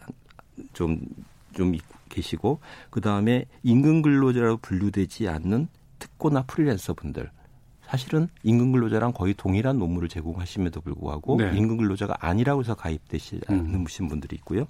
좀, 0.72 1.00
좀 1.54 1.76
계시고, 2.08 2.58
그 2.90 3.00
다음에 3.00 3.46
임금 3.62 4.02
근로자로 4.02 4.58
분류되지 4.58 5.28
않는 5.28 5.68
특고나 6.00 6.42
프리랜서 6.42 6.94
분들. 6.94 7.30
사실은 7.92 8.28
임금 8.42 8.72
근로자랑 8.72 9.12
거의 9.12 9.34
동일한 9.34 9.78
노무를 9.78 10.08
제공하심에도 10.08 10.80
불구하고 10.80 11.36
네. 11.36 11.54
임금 11.54 11.76
근로자가 11.76 12.16
아니라고 12.20 12.62
해서 12.62 12.74
가입되시 12.74 13.42
않는 13.48 13.74
음. 13.74 14.08
분들이 14.08 14.34
있고요. 14.36 14.64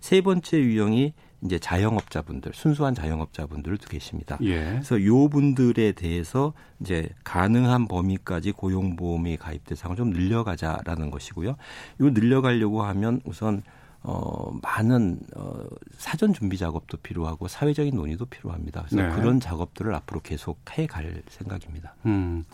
세 0.00 0.20
번째 0.20 0.58
유형이 0.58 1.12
이제 1.44 1.60
자영업자분들, 1.60 2.50
순수한 2.52 2.96
자영업자분들도 2.96 3.86
계십니다. 3.86 4.38
예. 4.42 4.64
그래서 4.64 5.00
요 5.04 5.28
분들에 5.28 5.92
대해서 5.92 6.52
이제 6.80 7.08
가능한 7.22 7.86
범위까지 7.86 8.50
고용보험이 8.50 9.36
가입 9.36 9.64
대상을 9.66 9.96
좀 9.96 10.10
늘려가자라는 10.10 11.12
것이고요. 11.12 11.50
요 11.50 11.56
늘려가려고 12.00 12.82
하면 12.82 13.20
우선 13.24 13.62
어, 14.02 14.52
많은 14.62 15.20
어, 15.36 15.64
사전 15.98 16.32
준비 16.32 16.58
작업도 16.58 16.98
필요하고 16.98 17.48
사회적인 17.48 17.94
논의도 17.94 18.26
필요합니다. 18.26 18.84
그래서 18.88 19.08
네. 19.08 19.14
그런 19.14 19.40
작업들을 19.40 19.94
앞으로 19.94 20.20
계속 20.20 20.58
해갈 20.72 21.22
생각입니다. 21.28 21.94
음. 22.06 22.44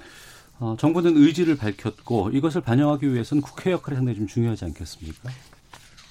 어, 0.59 0.77
정부는 0.79 1.17
의지를 1.17 1.57
밝혔고 1.57 2.31
이것을 2.31 2.61
반영하기 2.61 3.13
위해서는 3.13 3.43
국회 3.43 3.73
역할이 3.73 3.97
상당히 3.97 4.19
좀 4.19 4.27
중요하지 4.27 4.67
않겠습니까? 4.67 5.31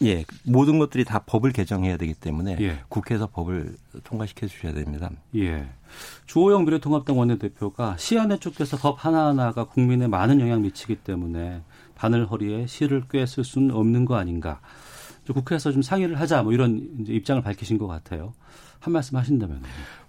예, 0.02 0.24
모든 0.44 0.80
것들이 0.80 1.04
다 1.04 1.20
법을 1.20 1.52
개정해야 1.52 1.98
되기 1.98 2.14
때문에 2.14 2.58
예. 2.62 2.80
국회에서 2.88 3.28
법을 3.28 3.76
통과시켜 4.04 4.48
주셔야 4.48 4.74
됩니다. 4.74 5.12
예. 5.36 5.68
주호영 6.26 6.66
미래통합당 6.66 7.18
원내대표가 7.18 7.98
시안에 7.98 8.40
쫓겨서 8.40 8.78
법 8.78 9.06
하나하나가 9.06 9.66
국민에 9.66 10.08
많은 10.08 10.40
영향 10.40 10.62
미치기 10.62 10.98
때문에 10.98 11.62
바늘 11.96 12.26
허리에 12.26 12.66
실을 12.66 13.04
꿰쓸 13.10 13.44
수는 13.44 13.76
없는 13.76 14.06
거 14.06 14.16
아닌가. 14.16 14.62
국회에서 15.34 15.72
좀 15.72 15.82
상의를 15.82 16.20
하자 16.20 16.44
뭐 16.44 16.54
이런 16.54 17.06
입장을 17.08 17.42
밝히신 17.42 17.78
것 17.78 17.88
같아요. 17.88 18.34
한 18.80 18.94
말씀 18.94 19.18
하신다면. 19.18 19.62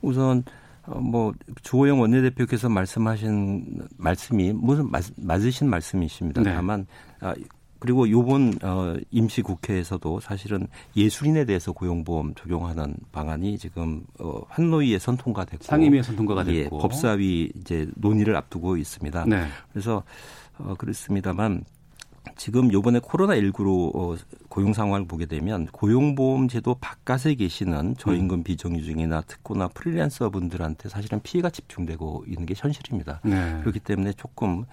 우선 0.02 0.44
어, 0.86 0.98
뭐 0.98 1.32
주호영 1.62 2.00
원내대표께서 2.00 2.68
말씀하신 2.68 3.82
말씀이 3.96 4.52
무슨 4.52 4.90
맞으신 5.16 5.68
말씀이십니다. 5.68 6.42
네. 6.42 6.54
다만 6.54 6.86
아, 7.20 7.34
그리고 7.80 8.08
요번 8.10 8.52
어 8.62 8.94
임시 9.10 9.40
국회에서도 9.40 10.20
사실은 10.20 10.68
예술인에 10.96 11.46
대해서 11.46 11.72
고용보험 11.72 12.34
적용하는 12.34 12.94
방안이 13.10 13.56
지금 13.56 14.04
어 14.18 14.42
환노위에선 14.48 15.16
통과됐고 15.16 15.64
상임위에선 15.64 16.14
통과가 16.14 16.44
됐고 16.44 16.58
예, 16.58 16.68
법사위 16.68 17.52
이제 17.56 17.88
논의를 17.96 18.36
앞두고 18.36 18.76
있습니다. 18.76 19.24
네. 19.24 19.46
그래서 19.72 20.02
어 20.58 20.74
그렇습니다만 20.76 21.64
지금 22.36 22.72
요번에 22.72 23.00
코로나19로 23.00 23.94
어, 23.94 24.16
고용 24.48 24.72
상황을 24.72 25.06
보게 25.06 25.26
되면 25.26 25.66
고용보험 25.66 26.48
제도 26.48 26.74
바깥에 26.74 27.34
계시는 27.34 27.96
저임금 27.98 28.40
음. 28.40 28.42
비정규직이나 28.42 29.22
특고나 29.22 29.68
프리랜서 29.68 30.30
분들한테 30.30 30.88
사실은 30.88 31.20
피해가 31.22 31.50
집중되고 31.50 32.24
있는 32.26 32.46
게 32.46 32.54
현실입니다. 32.56 33.20
네. 33.24 33.58
그렇기 33.60 33.80
때문에 33.80 34.12
조금 34.12 34.64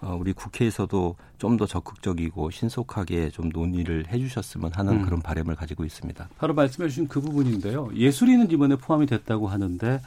어, 0.00 0.16
우리 0.18 0.32
국회에서도 0.32 1.16
좀 1.38 1.56
더 1.56 1.66
적극적이고 1.66 2.50
신속하게 2.50 3.30
좀 3.30 3.48
논의를 3.48 4.06
해주셨으면 4.08 4.72
하는 4.74 4.94
음. 4.94 5.02
그런 5.02 5.20
바람을 5.20 5.54
가지고 5.54 5.84
있습니다. 5.84 6.28
바로 6.38 6.54
말씀해 6.54 6.88
주신 6.88 7.08
그 7.08 7.20
부분인데요. 7.20 7.90
예술인은 7.94 8.50
이번에 8.50 8.76
포함이 8.76 9.06
됐다고 9.06 9.48
하는데 9.48 10.00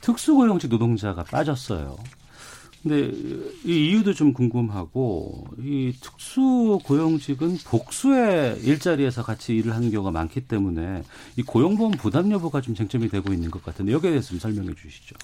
특수고용직 0.00 0.70
노동자가 0.70 1.24
빠졌어요. 1.24 1.96
근데 2.84 3.10
이 3.64 3.88
이유도 3.88 4.12
좀 4.12 4.34
궁금하고 4.34 5.46
이 5.58 5.94
특수 6.02 6.78
고용직은 6.84 7.56
복수의 7.64 8.60
일자리에서 8.60 9.22
같이 9.22 9.56
일을 9.56 9.74
하는 9.74 9.90
경우가 9.90 10.10
많기 10.10 10.42
때문에 10.42 11.02
이 11.36 11.42
고용보험 11.42 11.92
부담 11.92 12.30
여부가 12.30 12.60
좀 12.60 12.74
쟁점이 12.74 13.08
되고 13.08 13.32
있는 13.32 13.50
것 13.50 13.64
같은데 13.64 13.92
여기에 13.92 14.10
대해서 14.10 14.28
좀 14.28 14.38
설명해 14.38 14.74
주시죠. 14.74 15.16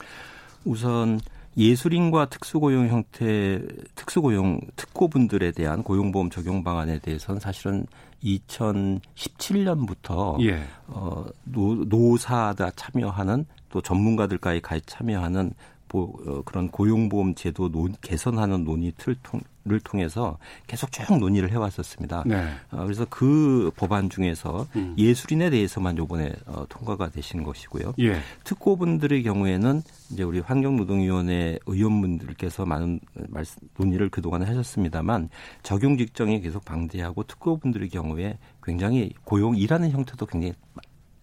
우선 0.64 1.20
예술인과 1.58 2.30
특수고용 2.30 2.88
형태 2.88 3.60
특수고용 3.94 4.62
특고분들에 4.76 5.50
대한 5.50 5.82
고용보험 5.82 6.30
적용 6.30 6.64
방안에 6.64 7.00
대해서는 7.00 7.40
사실은 7.40 7.86
2017년부터 8.24 10.42
예. 10.46 10.62
어, 10.86 11.26
노, 11.44 11.74
노사다 11.74 12.70
참여하는 12.70 13.44
또 13.68 13.82
전문가들까지 13.82 14.62
가입 14.62 14.84
참여하는 14.86 15.52
보, 15.90 16.14
어, 16.24 16.42
그런 16.44 16.68
고용보험 16.68 17.34
제도 17.34 17.68
논, 17.68 17.92
개선하는 18.00 18.64
논의 18.64 18.92
틀을 18.96 19.16
통, 19.22 19.40
통해서 19.84 20.38
계속 20.66 20.90
쭉 20.90 21.18
논의를 21.18 21.50
해왔었습니다. 21.50 22.24
네. 22.26 22.48
어, 22.70 22.84
그래서 22.84 23.06
그 23.10 23.70
법안 23.76 24.08
중에서 24.08 24.66
음. 24.76 24.94
예술인에 24.96 25.50
대해서만 25.50 25.98
요번에 25.98 26.32
어, 26.46 26.64
통과가 26.68 27.10
되신 27.10 27.42
것이고요. 27.42 27.94
예. 28.00 28.20
특고분들의 28.44 29.22
경우에는 29.22 29.82
이제 30.12 30.22
우리 30.22 30.40
환경노동위원회 30.40 31.58
의원분들께서 31.66 32.64
많은 32.66 33.00
말씀, 33.28 33.60
논의를 33.76 34.08
그동안 34.08 34.42
하셨습니다만 34.42 35.28
적용 35.62 35.98
직정이 35.98 36.40
계속 36.40 36.64
방대하고 36.64 37.24
특고분들의 37.24 37.88
경우에 37.90 38.38
굉장히 38.62 39.12
고용 39.24 39.56
일하는 39.56 39.90
형태도 39.90 40.26
굉장히 40.26 40.54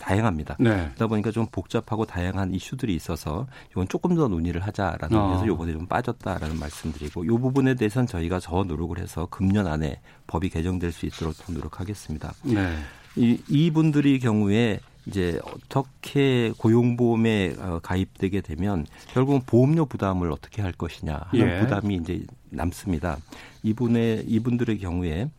다양합니다. 0.08 0.56
네. 0.58 0.70
그러다 0.70 1.08
보니까 1.08 1.32
좀 1.32 1.48
복잡하고 1.52 2.06
다양한 2.06 2.54
이슈들이 2.54 2.96
있어서 2.96 3.46
이건 3.72 3.90
조금 3.90 4.16
더 4.16 4.30
논의를 4.30 4.62
하자라는 4.62 5.18
어. 5.18 5.24
의미에서 5.24 5.48
요번에 5.48 5.74
좀 5.74 5.86
빠졌다라는 5.86 6.58
말씀드리고 6.58 7.26
이 7.26 7.28
부분에 7.28 7.76
대해서는 7.76 8.08
저희가 8.08 8.40
더 8.40 8.64
노력을 8.64 8.98
해서 9.00 9.28
금년 9.30 9.68
안에 9.68 10.00
법이 10.28 10.50
개정될 10.50 10.94
수 10.94 11.06
있도록 11.08 11.36
더 11.38 11.52
노력하겠습니다. 11.52 12.34
네. 12.44 12.78
이, 13.18 13.38
이분들의 13.50 14.20
경우에 14.20 14.80
이제 15.08 15.40
어떻게 15.44 16.54
고용보험에 16.58 17.56
어, 17.60 17.80
가입되게 17.84 18.42
되면 18.42 18.86
결국은 19.14 19.42
보험료 19.46 19.86
부담을 19.86 20.32
어떻게 20.32 20.62
할 20.62 20.72
것이냐 20.72 21.20
하는 21.28 21.48
예. 21.50 21.60
부담이 21.60 21.96
이제 21.96 22.26
남습니다. 22.50 23.18
이분의 23.64 24.26
이분들의 24.28 24.80
경우에 24.80 25.30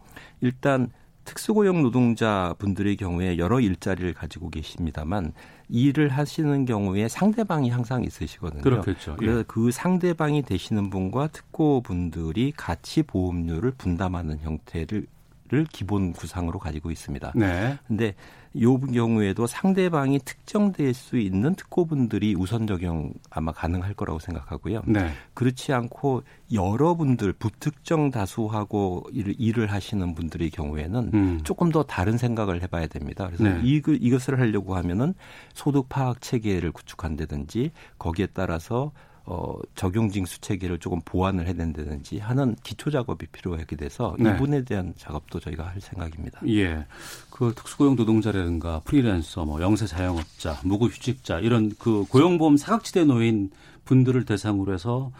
일단 0.40 0.90
특수고용 1.28 1.82
노동자 1.82 2.54
분들의 2.58 2.97
경우에 2.97 3.37
여러 3.37 3.61
일자리를 3.61 4.14
가지고 4.14 4.49
계십니다만 4.49 5.35
일을 5.68 6.08
하시는 6.08 6.64
경우에 6.64 7.06
상대방이 7.06 7.68
항상 7.68 8.02
있으시거든요. 8.02 8.62
그렇겠죠. 8.62 9.16
그래서 9.18 9.40
예. 9.40 9.44
그 9.47 9.70
상대방이 9.70 10.40
되시는 10.40 10.88
분과 10.88 11.28
특고 11.28 11.82
분들이 11.82 12.54
같이 12.56 13.02
보험료를 13.02 13.73
분담하는 13.73 14.38
형태를 14.40 15.06
를 15.50 15.64
기본 15.64 16.12
구상으로 16.12 16.58
가지고 16.58 16.90
있습니다. 16.90 17.32
네. 17.35 17.78
근데 17.87 18.14
요 18.60 18.78
경우에도 18.80 19.46
상대방이 19.46 20.20
특정될 20.20 20.94
수 20.94 21.18
있는 21.18 21.54
특고분들이 21.54 22.34
우선 22.34 22.66
적용 22.66 23.12
아마 23.30 23.52
가능할 23.52 23.94
거라고 23.94 24.18
생각하고요. 24.18 24.82
네. 24.86 25.10
그렇지 25.34 25.72
않고 25.72 26.22
여러분들 26.52 27.32
부특정 27.34 28.10
다수하고 28.10 29.04
일을, 29.12 29.34
일을 29.38 29.70
하시는 29.70 30.14
분들의 30.14 30.50
경우에는 30.50 31.10
음. 31.14 31.40
조금 31.44 31.70
더 31.70 31.82
다른 31.82 32.16
생각을 32.16 32.62
해봐야 32.62 32.86
됩니다. 32.86 33.26
그래서 33.26 33.44
네. 33.44 33.60
이, 33.62 33.82
이것을 33.86 34.40
하려고 34.40 34.76
하면은 34.76 35.14
소득 35.54 35.88
파악 35.88 36.20
체계를 36.20 36.72
구축한다든지 36.72 37.72
거기에 37.98 38.28
따라서 38.32 38.92
어, 39.30 39.58
적용 39.75 40.08
징수 40.08 40.40
체계를 40.40 40.78
조금 40.78 41.02
보완을 41.04 41.44
해야 41.44 41.52
된다든지 41.52 42.18
하는 42.18 42.56
기초 42.62 42.90
작업이 42.90 43.26
필요하게 43.26 43.76
돼서 43.76 44.16
네. 44.18 44.30
이분에 44.30 44.64
대한 44.64 44.94
작업도 44.97 45.38
저희가 45.38 45.66
할 45.66 45.82
생각입니다. 45.82 46.40
예. 46.49 46.87
그 47.28 47.52
특수고용 47.54 47.94
노동자라든가 47.94 48.80
프리랜서, 48.87 49.44
뭐 49.44 49.61
영세 49.61 49.87
자영업자, 49.87 50.61
무급휴직자 50.64 51.40
이런 51.40 51.75
그 51.78 52.06
고용보험 52.08 52.56
사각지대 52.56 53.04
놓인 53.04 53.50
분들을 53.85 54.25
대상으로 54.25 54.73
해서 54.73 55.12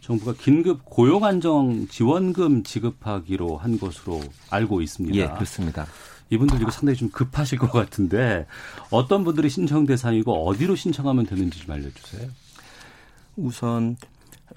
정부가 0.00 0.34
긴급 0.34 0.84
고용 0.84 1.24
안정 1.24 1.88
지원금 1.88 2.62
지급하기로 2.62 3.56
한 3.56 3.80
것으로 3.80 4.20
알고 4.48 4.80
있습니다. 4.80 5.18
예, 5.18 5.26
그렇습니다. 5.26 5.86
이분들 6.30 6.60
이거 6.62 6.70
상당히 6.70 6.96
좀 6.96 7.10
급하실 7.10 7.58
것 7.58 7.72
같은데 7.72 8.46
어떤 8.90 9.24
분들이 9.24 9.50
신청 9.50 9.86
대상이고 9.86 10.46
어디로 10.46 10.76
신청하면 10.76 11.26
되는지 11.26 11.58
좀 11.58 11.72
알려주세요. 11.72 12.28
우선 13.36 13.96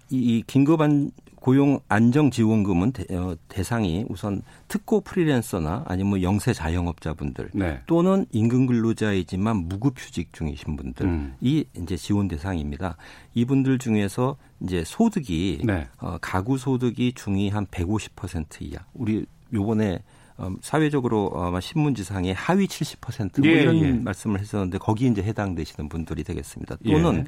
이 0.09 0.43
긴급한 0.45 1.11
고용 1.35 1.79
안정 1.87 2.31
지원금은 2.31 2.91
대, 2.91 3.15
어, 3.15 3.35
상이 3.63 4.05
우선 4.09 4.41
특고 4.67 5.01
프리랜서나 5.01 5.85
아니면 5.87 6.09
뭐 6.09 6.21
영세 6.21 6.53
자영업자분들 6.53 7.51
네. 7.53 7.79
또는 7.87 8.25
임금 8.31 8.67
근로자이지만 8.67 9.55
무급휴직 9.67 10.33
중이신 10.33 10.75
분들이 10.75 11.07
음. 11.07 11.35
이제 11.41 11.95
지원 11.95 12.27
대상입니다. 12.27 12.97
이분들 13.35 13.79
중에서 13.79 14.35
이제 14.61 14.83
소득이 14.85 15.61
네. 15.63 15.87
어, 15.99 16.17
가구 16.21 16.57
소득이 16.57 17.13
중위 17.13 17.49
한 17.49 17.65
150% 17.67 18.61
이하. 18.61 18.83
우리 18.93 19.25
요번에 19.53 19.99
어, 20.39 20.55
사회적으로 20.61 21.31
아마 21.35 21.59
신문지상에 21.59 22.31
하위 22.31 22.65
70%뭐 22.65 23.51
예, 23.51 23.61
이런 23.61 23.75
예. 23.77 23.91
말씀을 23.91 24.39
했었는데 24.39 24.77
거기 24.77 25.05
이제 25.05 25.21
해당되시는 25.21 25.89
분들이 25.89 26.23
되겠습니다. 26.23 26.77
또는 26.85 27.17
예. 27.17 27.23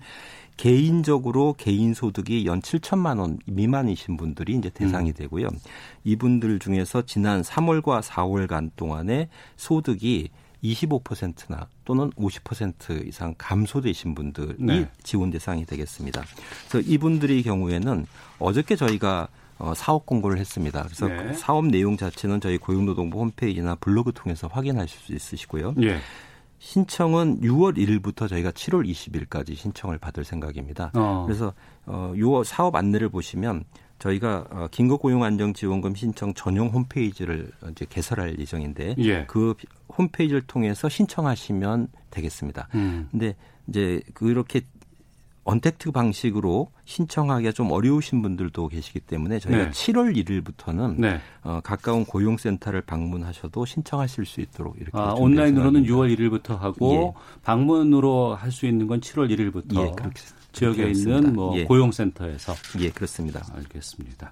개인적으로 0.62 1.56
개인 1.58 1.96
소득이 1.96 2.46
연 2.46 2.62
7천만 2.62 3.18
원 3.18 3.40
미만이신 3.48 4.16
분들이 4.16 4.54
이제 4.54 4.70
대상이 4.70 5.10
음. 5.10 5.14
되고요. 5.16 5.48
이분들 6.04 6.60
중에서 6.60 7.02
지난 7.02 7.42
3월과 7.42 8.04
4월간 8.04 8.70
동안에 8.76 9.28
소득이 9.58 10.30
25%나 10.64 11.68
또는 11.84 12.12
50% 12.12 13.08
이상 13.08 13.34
감소되신 13.40 14.14
분들이 14.14 14.54
네. 14.60 14.88
지원 15.02 15.32
대상이 15.32 15.66
되겠습니다. 15.66 16.24
그래서 16.70 16.88
이분들의 16.88 17.42
경우에는 17.42 18.06
어저께 18.38 18.76
저희가 18.76 19.30
어, 19.58 19.74
사업 19.74 20.06
공고를 20.06 20.38
했습니다. 20.38 20.84
그래서 20.84 21.08
네. 21.08 21.34
사업 21.34 21.66
내용 21.66 21.98
자체는 21.98 22.40
저희 22.40 22.60
고용노동부 22.60 23.20
홈페이지나 23.20 23.74
블로그 23.74 24.12
통해서 24.14 24.48
확인하실 24.48 25.00
수 25.00 25.14
있으시고요. 25.14 25.74
네. 25.78 25.98
신청은 26.62 27.42
6월 27.42 27.76
1일부터 27.76 28.30
저희가 28.30 28.52
7월 28.52 28.88
20일까지 28.88 29.56
신청을 29.56 29.98
받을 29.98 30.24
생각입니다. 30.24 30.92
어. 30.94 31.24
그래서 31.26 31.54
어, 31.88 32.14
요 32.18 32.44
사업 32.44 32.76
안내를 32.76 33.10
보시면 33.10 33.64
저희가 33.98 34.46
어, 34.52 34.68
긴급 34.70 35.02
고용 35.02 35.24
안정 35.24 35.54
지원금 35.54 35.96
신청 35.96 36.36
전용 36.36 36.68
홈페이지를 36.68 37.52
이제 37.72 37.88
개설할 37.90 38.38
예정인데 38.38 38.96
예. 39.00 39.26
그 39.26 39.56
홈페이지를 39.98 40.42
통해서 40.42 40.88
신청하시면 40.88 41.88
되겠습니다. 42.12 42.68
음. 42.76 43.08
근데 43.10 43.36
이제 43.68 44.00
그렇게 44.14 44.62
언택트 45.44 45.92
방식으로 45.92 46.72
신청하기가 46.86 47.52
좀 47.52 47.72
어려우신 47.72 48.22
분들도 48.22 48.68
계시기 48.68 49.00
때문에 49.00 49.40
저희가 49.40 49.66
네. 49.66 49.70
7월 49.72 50.16
1일부터는 50.16 51.00
네. 51.00 51.20
어, 51.44 51.60
가까운 51.64 52.06
고용센터를 52.06 52.82
방문하셔도 52.82 53.66
신청하실 53.66 54.26
수 54.26 54.42
있도록 54.42 54.76
이렇게 54.80 54.98
아, 54.98 55.14
온라인으로는 55.14 55.86
6월 55.86 56.16
1일부터 56.16 56.58
하고 56.60 57.16
예. 57.18 57.40
방문으로 57.44 58.36
할 58.36 58.52
수 58.52 58.66
있는 58.66 58.86
건 58.86 59.00
7월 59.00 59.30
1일부터 59.32 59.88
예, 59.88 59.92
그렇게, 59.96 60.22
지역에 60.52 60.84
그렇게 60.84 61.00
있는 61.00 61.34
뭐 61.34 61.58
예. 61.58 61.64
고용센터에서 61.64 62.54
예 62.80 62.90
그렇습니다. 62.90 63.42
알겠습니다. 63.56 64.32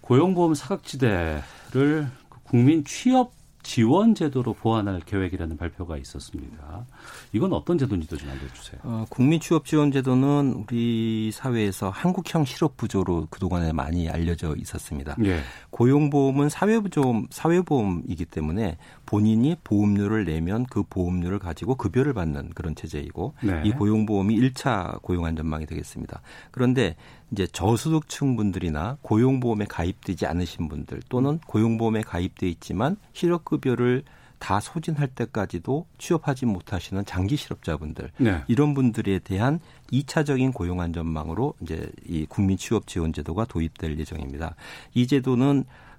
고용보험 0.00 0.54
사각지대를 0.54 2.06
국민 2.44 2.84
취업 2.84 3.32
지원 3.64 4.14
제도로 4.14 4.52
보완할 4.52 5.00
계획이라는 5.00 5.56
발표가 5.56 5.96
있었습니다. 5.96 6.86
이건 7.32 7.52
어떤 7.52 7.78
제도인지도 7.78 8.16
좀 8.18 8.30
알려주세요. 8.30 8.80
어, 8.84 9.06
국민 9.08 9.40
취업 9.40 9.64
지원 9.64 9.90
제도는 9.90 10.64
우리 10.68 11.32
사회에서 11.32 11.88
한국형 11.88 12.44
실업 12.44 12.76
부조로 12.76 13.26
그동안에 13.30 13.72
많이 13.72 14.08
알려져 14.08 14.54
있었습니다. 14.56 15.16
예. 15.24 15.40
고용보험은 15.70 16.50
사회보험 16.50 17.26
사회보험이기 17.30 18.26
때문에 18.26 18.76
본인이 19.06 19.56
보험료를 19.64 20.24
내면 20.24 20.64
그 20.66 20.82
보험료를 20.82 21.38
가지고 21.38 21.74
급여를 21.74 22.12
받는 22.14 22.50
그런 22.54 22.74
체제이고 22.74 23.34
네. 23.42 23.62
이 23.64 23.72
고용보험이 23.72 24.36
1차 24.36 25.00
고용 25.02 25.24
안전망이 25.24 25.66
되겠습니다. 25.66 26.20
그런데 26.50 26.96
이제 27.30 27.46
저소득층 27.46 28.36
분들이나 28.36 28.98
고용보험에 29.02 29.66
가입되지 29.66 30.26
않으신 30.26 30.68
분들 30.68 31.02
또는 31.08 31.38
고용보험에 31.46 32.02
가입돼 32.02 32.48
있지만 32.48 32.96
실업급여를 33.12 34.04
다 34.38 34.60
소진할 34.60 35.08
때까지도 35.08 35.86
취업하지 35.96 36.44
못하시는 36.44 37.04
장기 37.06 37.34
실업자분들 37.34 38.10
네. 38.18 38.44
이런 38.46 38.74
분들에 38.74 39.20
대한 39.20 39.58
2차적인 39.90 40.52
고용 40.52 40.82
안전망으로 40.82 41.54
이제 41.62 41.90
이 42.06 42.26
국민 42.26 42.58
취업 42.58 42.86
지원 42.86 43.14
제도가 43.14 43.46
도입될 43.46 43.98
예정입니다. 43.98 44.54
이 44.92 45.06
제도는 45.06 45.64
어 45.64 45.93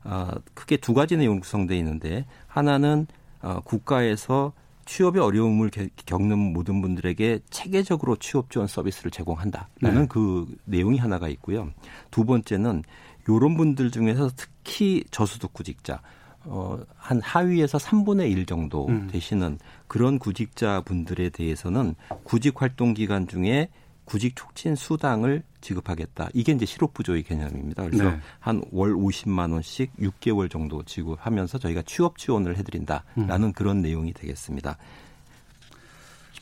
크게 0.54 0.78
두 0.78 0.94
가지 0.94 1.18
내용 1.18 1.40
구성되어 1.40 1.78
있는데 1.78 2.26
하나는 2.48 3.08
어 3.42 3.60
국가에서 3.64 4.54
취업의 4.86 5.22
어려움을 5.22 5.72
겪는 6.06 6.38
모든 6.38 6.82
분들에게 6.82 7.40
체계적으로 7.50 8.16
취업 8.18 8.52
지원 8.52 8.68
서비스를 8.68 9.12
제공한다라는 9.12 10.02
네. 10.02 10.08
그 10.08 10.46
내용이 10.66 10.98
하나가 10.98 11.28
있고요. 11.30 11.72
두 12.12 12.24
번째는 12.24 12.84
요런 13.28 13.58
분들 13.58 13.92
중에서 13.92 14.30
특히 14.36 15.04
저소득 15.10 15.54
구직자 15.54 16.02
어, 16.46 16.80
한 16.96 17.22
하위에서 17.22 17.80
3분의 17.80 18.30
1 18.32 18.46
정도 18.46 18.88
음. 18.88 19.08
되시는 19.12 19.58
그런 19.88 20.20
구직자 20.20 20.82
분들에 20.82 21.30
대해서는 21.30 21.96
구직 22.24 22.62
활동 22.62 22.94
기간 22.94 23.28
중에 23.28 23.70
구직 24.06 24.36
촉진 24.36 24.76
수당을 24.76 25.44
지급하겠다. 25.62 26.30
이게 26.34 26.52
이제 26.52 26.66
실업부조의 26.66 27.24
개념입니다. 27.24 27.84
그래서 27.86 28.04
네. 28.04 28.20
한월 28.40 28.94
50만 28.96 29.52
원씩 29.52 29.96
6개월 29.98 30.50
정도 30.50 30.84
지급하면서 30.84 31.58
저희가 31.58 31.82
취업 31.84 32.18
지원을 32.18 32.58
해드린다라는 32.58 33.48
음. 33.48 33.54
그런 33.54 33.82
내용이 33.82 34.14
되겠습니다. 34.14 34.78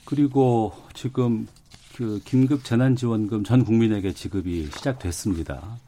그리고 0.06 0.74
지금 0.94 1.48
그 1.96 2.20
긴급 2.26 2.64
재난지원금 2.66 3.44
전 3.44 3.64
국민에게 3.64 4.14
지급이 4.14 4.66
시작됐습니다. 4.66 5.80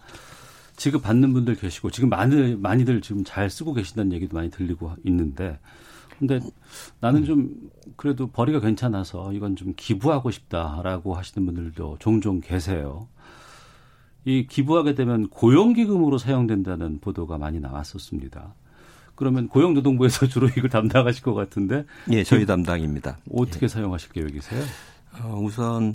지급 0.77 1.03
받는 1.03 1.33
분들 1.33 1.55
계시고 1.55 1.89
지금 1.89 2.09
많이 2.09 2.55
많이들 2.55 3.01
지금 3.01 3.23
잘 3.23 3.49
쓰고 3.49 3.73
계신다는 3.73 4.13
얘기도 4.13 4.35
많이 4.35 4.49
들리고 4.49 4.93
있는데 5.03 5.59
근데 6.19 6.39
나는 6.99 7.25
좀 7.25 7.49
그래도 7.95 8.27
벌이가 8.27 8.59
괜찮아서 8.59 9.33
이건 9.33 9.55
좀 9.55 9.73
기부하고 9.75 10.31
싶다라고 10.31 11.15
하시는 11.15 11.45
분들도 11.45 11.97
종종 11.99 12.41
계세요. 12.41 13.07
이 14.23 14.47
기부하게 14.47 14.95
되면 14.95 15.29
고용기금으로 15.29 16.17
사용된다는 16.17 16.99
보도가 16.99 17.37
많이 17.37 17.59
나왔었습니다. 17.59 18.55
그러면 19.13 19.47
고용노동부에서 19.47 20.27
주로 20.27 20.47
이걸 20.47 20.69
담당하실 20.69 21.23
것 21.23 21.33
같은데. 21.33 21.85
예, 22.11 22.23
저희 22.23 22.45
담당입니다. 22.45 23.17
어떻게 23.31 23.65
예. 23.65 23.67
사용하실 23.67 24.11
계획이세요? 24.11 24.61
어, 25.21 25.39
우선 25.41 25.93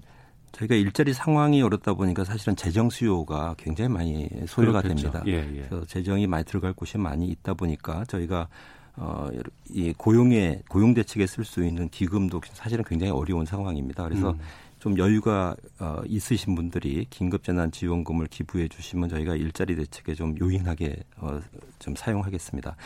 저희가 0.52 0.74
일자리 0.74 1.12
상황이 1.12 1.60
어렵다 1.62 1.94
보니까 1.94 2.24
사실은 2.24 2.56
재정 2.56 2.88
수요가 2.90 3.54
굉장히 3.58 3.88
많이 3.90 4.28
소요가 4.46 4.80
그렇겠죠. 4.80 5.10
됩니다. 5.10 5.22
예, 5.26 5.56
예. 5.56 5.66
그래서 5.68 5.84
재정이 5.86 6.26
많이 6.26 6.44
들어갈 6.44 6.72
곳이 6.72 6.98
많이 6.98 7.28
있다 7.28 7.54
보니까 7.54 8.04
저희가 8.06 8.48
어, 8.96 9.28
이 9.70 9.92
고용에 9.96 10.62
고용 10.68 10.94
대책에 10.94 11.26
쓸 11.26 11.44
수 11.44 11.64
있는 11.64 11.88
기금도 11.88 12.40
사실은 12.52 12.84
굉장히 12.84 13.12
어려운 13.12 13.46
상황입니다. 13.46 14.04
그래서 14.04 14.32
음. 14.32 14.38
좀 14.78 14.98
여유가 14.98 15.54
어, 15.78 16.00
있으신 16.06 16.54
분들이 16.54 17.06
긴급재난지원금을 17.10 18.26
기부해 18.26 18.68
주시면 18.68 19.10
저희가 19.10 19.36
일자리 19.36 19.76
대책에 19.76 20.14
좀 20.14 20.34
요인하게 20.40 20.96
어, 21.18 21.40
좀 21.78 21.94
사용하겠습니다. 21.94 22.76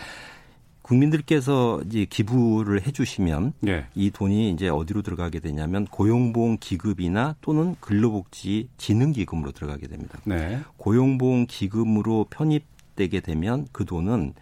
국민들께서 0.83 1.81
이제 1.87 2.05
기부를 2.05 2.87
해주시면 2.87 3.55
네. 3.61 3.87
이 3.95 4.11
돈이 4.11 4.51
이제 4.51 4.69
어디로 4.69 5.01
들어가게 5.01 5.41
되냐면 5.41 5.87
고용보험 5.87 6.59
기급이나 6.61 7.37
또는 7.41 7.75
근로복지 7.81 8.69
진흥기금으로 8.77 9.53
들어가게 9.53 9.87
됩니다. 9.87 10.19
네. 10.25 10.61
고용보험 10.77 11.47
기금으로 11.47 12.27
편입되게 12.29 13.21
되면 13.21 13.67
그 13.73 13.87
돈은 13.87 14.35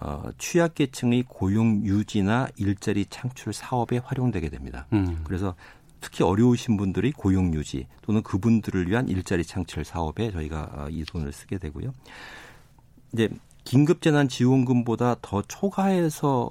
어, 0.00 0.30
취약계층의 0.38 1.24
고용 1.28 1.84
유지나 1.84 2.48
일자리 2.56 3.06
창출 3.06 3.52
사업에 3.52 3.98
활용되게 3.98 4.48
됩니다. 4.48 4.86
음. 4.92 5.20
그래서 5.24 5.54
특히 6.00 6.22
어려우신 6.24 6.76
분들이 6.76 7.12
고용 7.12 7.54
유지 7.54 7.86
또는 8.02 8.22
그분들을 8.22 8.88
위한 8.88 9.08
일자리 9.08 9.44
창출 9.44 9.84
사업에 9.84 10.30
저희가 10.30 10.70
어, 10.74 10.88
이 10.90 11.04
돈을 11.04 11.32
쓰게 11.32 11.58
되고요. 11.58 11.92
이제 13.12 13.28
긴급재난지원금보다 13.64 15.16
더 15.22 15.42
초과해서 15.42 16.50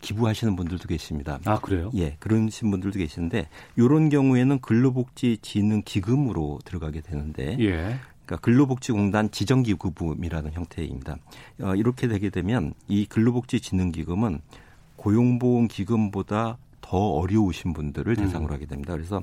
기부하시는 0.00 0.56
분들도 0.56 0.88
계십니다. 0.88 1.38
아 1.44 1.60
그래요? 1.60 1.90
예, 1.94 2.16
그런신 2.18 2.70
분들도 2.70 2.98
계시는데 2.98 3.48
이런 3.76 4.08
경우에는 4.08 4.60
근로복지진흥기금으로 4.60 6.58
들어가게 6.64 7.00
되는데, 7.00 7.56
예. 7.60 7.98
그러니까 8.24 8.44
근로복지공단 8.44 9.30
지정기부금이라는 9.30 10.52
형태입니다. 10.52 11.16
어, 11.60 11.74
이렇게 11.74 12.08
되게 12.08 12.30
되면 12.30 12.74
이 12.88 13.06
근로복지진흥기금은 13.06 14.40
고용보험기금보다 14.96 16.58
더 16.80 16.96
어려우신 16.96 17.72
분들을 17.72 18.12
음. 18.12 18.24
대상으로 18.24 18.52
음. 18.52 18.54
하게 18.54 18.66
됩니다. 18.66 18.92
그래서 18.92 19.22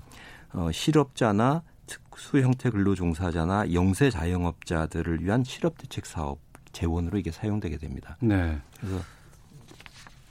어, 0.54 0.72
실업자나 0.72 1.64
특수 1.86 2.40
형태 2.40 2.70
근로종사자나 2.70 3.74
영세 3.74 4.10
자영업자들을 4.10 5.24
위한 5.24 5.44
실업대책 5.44 6.06
사업 6.06 6.40
재원으로 6.72 7.18
이게 7.18 7.32
사용되게 7.32 7.78
됩니다. 7.78 8.18
네. 8.22 8.60
그래서 8.80 9.00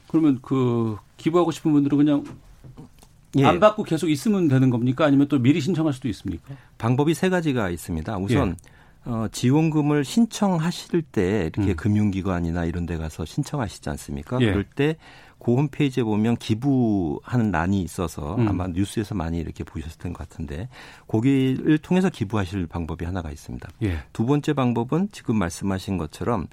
그러면 0.09 0.39
그 0.41 0.97
기부하고 1.17 1.51
싶은 1.51 1.73
분들은 1.73 1.99
그냥 1.99 2.25
예. 3.37 3.45
안 3.45 3.61
받고 3.61 3.83
계속 3.83 4.09
있으면 4.09 4.49
되는 4.49 4.71
겁니까? 4.71 5.05
아니면 5.05 5.29
또 5.29 5.39
미리 5.39 5.61
신청할 5.61 5.93
수도 5.93 6.09
있습니까? 6.09 6.55
방법이 6.79 7.15
세 7.15 7.29
가지가 7.29 7.71
있습니다. 7.71 8.19
우선 8.19 8.57
예. 9.07 9.11
어, 9.11 9.27
지원금을 9.31 10.05
신청하실 10.05 11.03
때 11.03 11.51
이렇게 11.55 11.73
음. 11.73 11.77
금융기관이나 11.77 12.65
이런 12.65 12.87
데 12.87 12.97
가서 12.97 13.25
신청하시지 13.25 13.89
않습니까? 13.91 14.39
예. 14.41 14.47
그럴 14.47 14.65
때 14.65 14.97
그 15.39 15.55
홈페이지에 15.55 16.03
보면 16.03 16.37
기부하는 16.37 17.51
란이 17.51 17.81
있어서 17.83 18.37
음. 18.37 18.49
아마 18.49 18.67
뉴스에서 18.67 19.15
많이 19.15 19.39
이렇게 19.39 19.65
보셨을 19.65 19.97
것 20.13 20.15
같은데 20.15 20.69
거기를 21.07 21.79
통해서 21.79 22.11
기부하실 22.11 22.67
방법이 22.67 23.05
하나가 23.05 23.31
있습니다. 23.31 23.69
예. 23.85 23.99
두 24.13 24.27
번째 24.27 24.53
방법은 24.53 25.09
지금 25.13 25.37
말씀하신 25.37 25.97
것처럼 25.97 26.49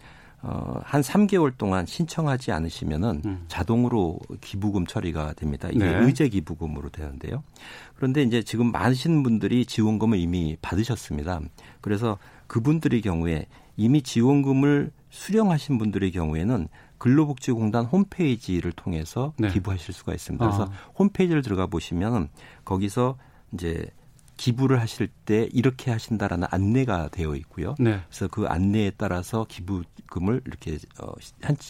어, 0.47 0.79
한 0.83 1.01
3개월 1.01 1.51
동안 1.57 1.87
신청하지 1.87 2.51
않으시면은 2.51 3.21
음. 3.25 3.45
자동으로 3.47 4.19
기부금 4.41 4.85
처리가 4.85 5.33
됩니다. 5.33 5.69
이게 5.71 5.83
네. 5.83 6.05
의제 6.05 6.29
기부금으로 6.29 6.89
되는데요. 6.89 7.43
그런데 7.95 8.21
이제 8.21 8.43
지금 8.43 8.71
많으신 8.71 9.23
분들이 9.23 9.65
지원금을 9.65 10.19
이미 10.19 10.55
받으셨습니다. 10.61 11.41
그래서 11.81 12.19
그분들의 12.45 13.01
경우에 13.01 13.47
이미 13.75 14.03
지원금을 14.03 14.91
수령하신 15.09 15.79
분들의 15.79 16.11
경우에는 16.11 16.67
근로복지공단 16.99 17.85
홈페이지를 17.85 18.71
통해서 18.71 19.33
네. 19.37 19.49
기부하실 19.49 19.95
수가 19.95 20.13
있습니다. 20.13 20.45
그래서 20.45 20.65
아. 20.65 20.91
홈페이지를 20.99 21.41
들어가 21.41 21.65
보시면 21.65 22.29
거기서 22.63 23.17
이제 23.51 23.87
기부를 24.37 24.79
하실 24.79 25.07
때 25.07 25.49
이렇게 25.51 25.91
하신다라는 25.91 26.47
안내가 26.51 27.09
되어 27.09 27.35
있고요. 27.35 27.75
네. 27.79 28.01
그래서 28.07 28.27
그 28.27 28.45
안내에 28.45 28.91
따라서 28.97 29.45
기부금을 29.47 30.41
이렇게 30.45 30.77
어, 30.99 31.13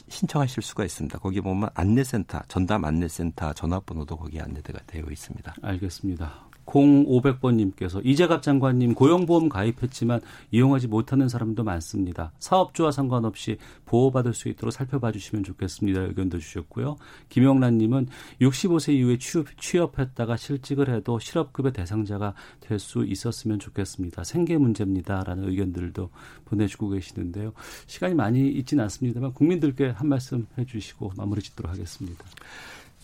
신청하실 0.08 0.63
수가 0.63 0.84
있습니다. 0.84 1.19
거기 1.19 1.41
보면 1.41 1.69
안내센터, 1.73 2.41
전담 2.47 2.86
안내센터 2.86 3.54
전화번호도 3.54 4.17
거기에 4.17 4.41
안내가 4.41 4.80
되어 4.88 5.06
있습니다. 5.10 5.56
알겠습니다. 5.62 6.45
0500번님께서 6.65 8.01
이재갑 8.06 8.41
장관님 8.41 8.93
고용보험 8.95 9.49
가입했지만 9.49 10.21
이용하지 10.51 10.88
못하는 10.88 11.28
사람도 11.28 11.63
많습니다. 11.63 12.32
사업주와 12.39 12.91
상관없이 12.91 13.58
보호받을 13.86 14.34
수 14.34 14.47
있도록 14.49 14.71
살펴봐 14.71 15.12
주시면 15.12 15.43
좋겠습니다. 15.43 16.01
의견도 16.01 16.39
주셨고요. 16.39 16.95
김영란님은 17.30 18.08
65세 18.41 18.93
이후에 18.93 19.17
취업, 19.17 19.47
취업했다가 19.60 20.38
실직을 20.38 20.89
해도 20.89 21.19
실업급여 21.19 21.71
대상자가 21.71 22.34
될 22.62 22.75
수 22.86 23.04
있었으면 23.06 23.60
좋겠습니다. 23.60 24.23
생계 24.23 24.58
문제입니다. 24.58 25.23
라는 25.23 25.49
의견들도 25.49 26.10
보내주고 26.45 26.89
계시는데요. 26.89 27.54
시간이 27.88 28.13
많이 28.13 28.47
있지는 28.49 28.84
않습니다만 28.84 29.34
국민들께 29.34 29.89
한 29.89 30.08
말씀 30.08 30.45
해주시고 30.58 31.13
마무리 31.17 31.41
짓도록 31.41 31.71
하겠습니다. 31.71 32.23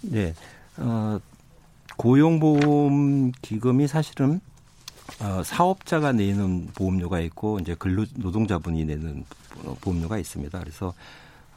네. 0.01 0.33
어, 0.77 1.19
고용보험 1.97 3.31
기금이 3.41 3.87
사실은 3.87 4.39
어, 5.19 5.43
사업자가 5.43 6.11
내는 6.13 6.67
보험료가 6.75 7.19
있고 7.21 7.59
이제 7.59 7.75
근로 7.77 8.05
노동자분이 8.15 8.85
내는 8.85 9.25
보험료가 9.81 10.17
있습니다. 10.17 10.59
그래서 10.59 10.93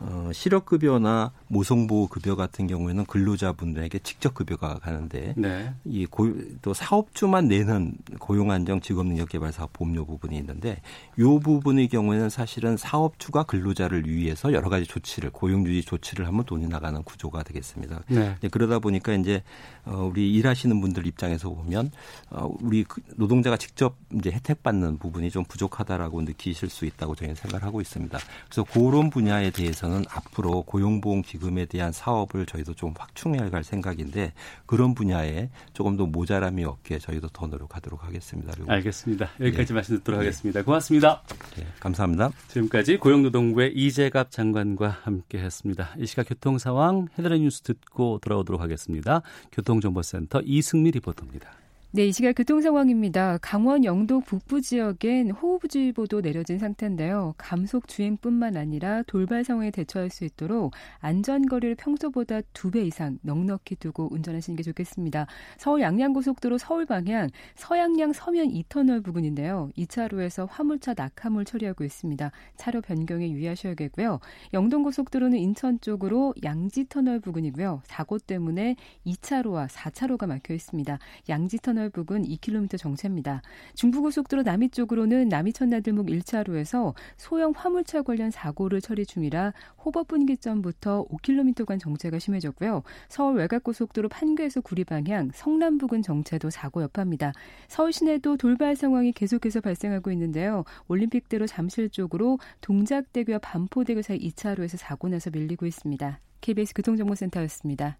어, 0.01 0.31
실업급여나 0.35 1.31
모성보호급여 1.47 2.35
같은 2.35 2.67
경우에는 2.67 3.07
근로자분들에게 3.07 4.01
직접 4.01 4.35
급여가 4.35 4.79
가는데 4.81 5.35
네. 5.37 5.73
이또 5.85 6.75
사업주만 6.75 7.47
내는 7.47 7.95
고용안정 8.19 8.81
직업능력개발사업 8.81 9.73
보험료 9.73 10.05
부분이 10.05 10.37
있는데 10.39 10.83
이 11.17 11.23
부분의 11.23 11.89
경우에는 11.89 12.29
사실은 12.29 12.77
사업주가 12.77 13.45
근로자를 13.45 14.07
위해서 14.09 14.53
여러 14.53 14.69
가지 14.69 14.85
조치를 14.85 15.31
고용유지 15.31 15.87
조치를 15.87 16.27
하면 16.27 16.45
돈이 16.45 16.67
나가는 16.67 17.03
구조가 17.03 17.45
되겠습니다. 17.45 18.03
네. 18.09 18.37
그러다 18.51 18.81
보니까 18.81 19.15
이제 19.15 19.37
어, 19.37 19.74
우리 19.87 20.33
일하시는 20.35 20.81
분들 20.81 21.07
입장에서 21.07 21.51
보면 21.51 21.91
어, 22.31 22.51
우리 22.61 22.85
그 22.85 23.03
노동자가 23.17 23.57
직접 23.57 23.97
이제 24.15 24.31
혜택 24.31 24.63
받는 24.63 24.99
부분이 24.99 25.31
좀 25.31 25.45
부족하다라고 25.45 26.23
느끼실 26.23 26.71
수 26.71 26.87
있다고 26.87 27.15
저희는 27.15 27.35
생각을 27.35 27.65
하고 27.65 27.81
있습니다. 27.81 28.19
그래서 28.47 28.65
그런 28.65 29.11
분야에 29.11 29.51
대해서는 29.51 30.05
앞으로 30.11 30.63
고용보험 30.63 31.23
기금에 31.23 31.67
대한 31.67 31.93
사업을 31.93 32.47
저희도 32.47 32.75
좀 32.75 32.95
확충해 32.99 33.51
갈 33.51 33.65
생각인데 33.65 34.33
그런 34.67 34.95
분야에 34.95 35.51
조금 35.73 35.97
더 35.97 36.07
모자람이 36.07 36.65
없게 36.65 36.99
저희도 36.99 37.29
더 37.29 37.47
노력하도록 37.47 38.05
하겠습니다. 38.05 38.53
알겠습니다. 38.67 39.31
여기까지 39.41 39.69
네. 39.69 39.75
말씀 39.75 39.97
듣도록 39.99 40.21
네. 40.21 40.27
하겠습니다. 40.27 40.63
고맙습니다. 40.63 41.23
네, 41.57 41.67
감사합니다. 41.81 42.31
지금까지 42.49 42.97
고용노동부의 42.99 43.75
이재갑 43.75 44.31
장관과 44.31 45.01
함께했습니다. 45.03 45.97
이 45.99 46.07
시각 46.07 46.29
교통 46.29 46.59
상황 46.59 47.09
헤드라인 47.19 47.43
뉴스 47.43 47.63
듣고 47.63 48.19
돌아오도록 48.23 48.61
하겠습니다. 48.61 49.23
교통 49.53 49.74
정보센터 49.81 50.41
이승미 50.45 50.91
리포터입니다. 50.93 51.64
네, 51.97 52.09
이 52.09 52.13
시각 52.13 52.33
교통 52.33 52.61
상황입니다. 52.61 53.39
강원 53.41 53.85
영도 53.85 54.19
북부 54.19 54.61
지역엔 54.61 55.31
호우주의보도 55.31 56.23
내려진 56.23 56.59
상태인데요. 56.59 57.35
감속 57.39 57.87
주행뿐만 57.87 58.57
아니라 58.57 59.03
돌발 59.07 59.45
상황에 59.45 59.71
대처할 59.71 60.11
수 60.11 60.25
있도록 60.25 60.73
안전거리를 60.99 61.77
평소보다 61.77 62.41
두 62.53 62.73
배 62.73 62.83
이상 62.83 63.19
넉넉히 63.23 63.77
두고 63.77 64.09
운전하시는 64.13 64.57
게 64.57 64.65
좋겠습니다. 64.65 65.29
서울 65.57 65.83
양양고속도로 65.83 66.59
서울 66.59 66.85
방향 66.85 67.29
서양양 67.55 68.13
서면 68.13 68.49
2터널 68.49 69.05
부근인데요. 69.05 69.71
2차로에서 69.79 70.49
화물차 70.51 70.95
낙하물 70.97 71.45
처리하고 71.45 71.85
있습니다. 71.85 72.33
차로 72.57 72.81
변경에 72.81 73.31
유의하셔야겠고요. 73.31 74.19
영동고속도로는 74.53 75.39
인천 75.39 75.81
쪽으로 75.81 76.35
양지터널 76.43 77.21
부근이고요. 77.21 77.83
사고 77.85 78.19
때문에 78.19 78.75
2차로와 79.07 79.69
4차로가 79.69 80.27
막혀 80.27 80.55
있습니다. 80.55 80.99
양지터널 81.29 81.84
터널 81.85 81.91
부근 81.91 82.23
2km 82.23 82.79
정체입니다. 82.79 83.43
중부고속도로 83.75 84.43
남이 84.43 84.71
쪽으로는 84.71 85.29
남이 85.29 85.53
천나들목 85.53 86.07
1차로에서 86.07 86.95
소형 87.17 87.53
화물차 87.55 88.03
관련 88.03 88.31
사고를 88.31 88.81
처리 88.81 89.05
중이라 89.05 89.53
호법 89.85 90.09
분기점부터 90.09 91.07
5km간 91.09 91.79
정체가 91.79 92.19
심해졌고요. 92.19 92.83
서울 93.09 93.37
외곽고속도로 93.37 94.09
판교에서 94.09 94.61
구리 94.61 94.85
방향 94.85 95.31
성남 95.35 95.79
부근 95.79 96.03
정체도 96.03 96.51
사고 96.51 96.83
여파입니다. 96.83 97.33
서울 97.69 97.93
시내도 97.93 98.37
돌발 98.37 98.77
상황이 98.77 99.13
계속해서 99.13 99.61
발생하고 99.61 100.11
있는데요. 100.13 100.65
올림픽대로 100.89 101.47
잠실 101.47 101.91
쪽으로 101.91 102.39
동작대교와 102.61 103.39
반포대교 103.41 104.03
사이 104.03 104.19
2차로에서 104.19 104.77
사고 104.77 105.09
나서 105.09 105.31
밀리고 105.31 105.67
있습니다. 105.67 106.21
KBS 106.41 106.75
교통정보센터였습니다. 106.75 107.97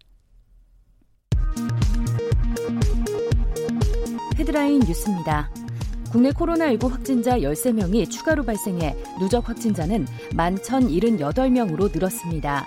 헤드라인 4.35 4.79
뉴스입니다. 4.79 5.49
국내 6.11 6.29
코로나19 6.31 6.89
확진자 6.89 7.39
13명이 7.39 8.09
추가로 8.09 8.43
발생해 8.43 8.95
누적 9.19 9.47
확진자는 9.47 10.05
11,078명으로 10.31 11.93
늘었습니다. 11.93 12.65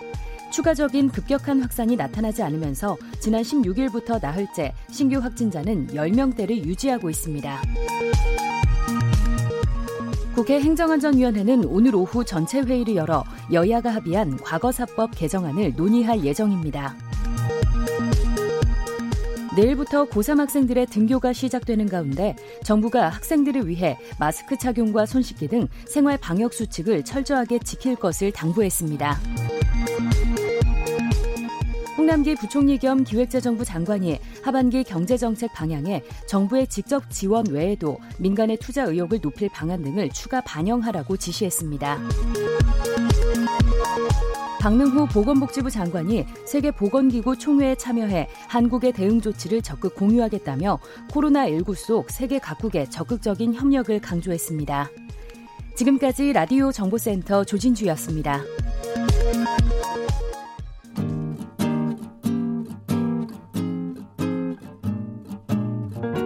추가적인 0.51 1.11
급격한 1.11 1.61
확산이 1.61 1.97
나타나지 1.97 2.43
않으면서 2.43 2.97
지난 3.21 3.43
16일부터 3.43 4.21
나흘째 4.21 4.73
신규 4.91 5.19
확진자는 5.19 5.89
10명대를 5.89 6.65
유지하고 6.65 7.11
있습니다. 7.11 7.63
국회 10.35 10.61
행정안전위원회는 10.61 11.65
오늘 11.65 11.95
오후 11.97 12.25
전체 12.25 12.61
회의를 12.61 12.97
열어 12.97 13.25
여야가 13.53 13.91
합의한 13.91 14.37
과거사법 14.39 15.11
개정안을 15.15 15.75
논의할 15.77 16.25
예정입니다. 16.25 16.95
내일부터 19.59 20.05
고3 20.05 20.39
학생들의 20.39 20.87
등교가 20.87 21.33
시작되는 21.33 21.89
가운데 21.89 22.37
정부가 22.63 23.09
학생들을 23.09 23.67
위해 23.67 23.99
마스크 24.17 24.57
착용과 24.57 25.05
손 25.05 25.21
씻기 25.21 25.49
등 25.49 25.67
생활 25.85 26.17
방역 26.17 26.55
수칙을 26.55 27.05
철저하게 27.05 27.59
지킬 27.65 27.97
것을 27.97 28.31
당부했습니다. 28.31 29.19
홍남기 31.97 32.37
부총리 32.37 32.79
겸 32.79 33.03
기획재정부 33.03 33.65
장관이 33.65 34.21
하반기 34.45 34.85
경제정책 34.85 35.53
방향에 35.53 36.05
정부의 36.29 36.69
직접 36.69 37.11
지원 37.11 37.45
외에도 37.51 37.99
민간의 38.19 38.59
투자 38.59 38.85
의혹을 38.85 39.21
높일 39.21 39.49
방안 39.49 39.83
등을 39.83 40.11
추가 40.11 40.41
반영하라고 40.41 41.17
지시했습니다. 41.17 41.99
박능후 44.61 45.07
보건복지부 45.07 45.71
장관이 45.71 46.27
세계보건기구 46.45 47.39
총회에 47.39 47.77
참여해 47.77 48.29
한국의 48.49 48.93
대응 48.93 49.21
조치를 49.21 49.63
적극 49.63 49.95
공유하겠다며 49.95 50.81
코로나19 51.11 51.77
속 51.77 52.11
세계 52.11 52.39
각국의 52.39 52.91
적극적인 52.91 53.55
협력을 53.55 53.99
강조했습니다. 54.01 54.91
지금까지 55.77 56.33
라디오 56.33 56.73
정보센터 56.73 57.45
조진주였습니다. 57.45 58.43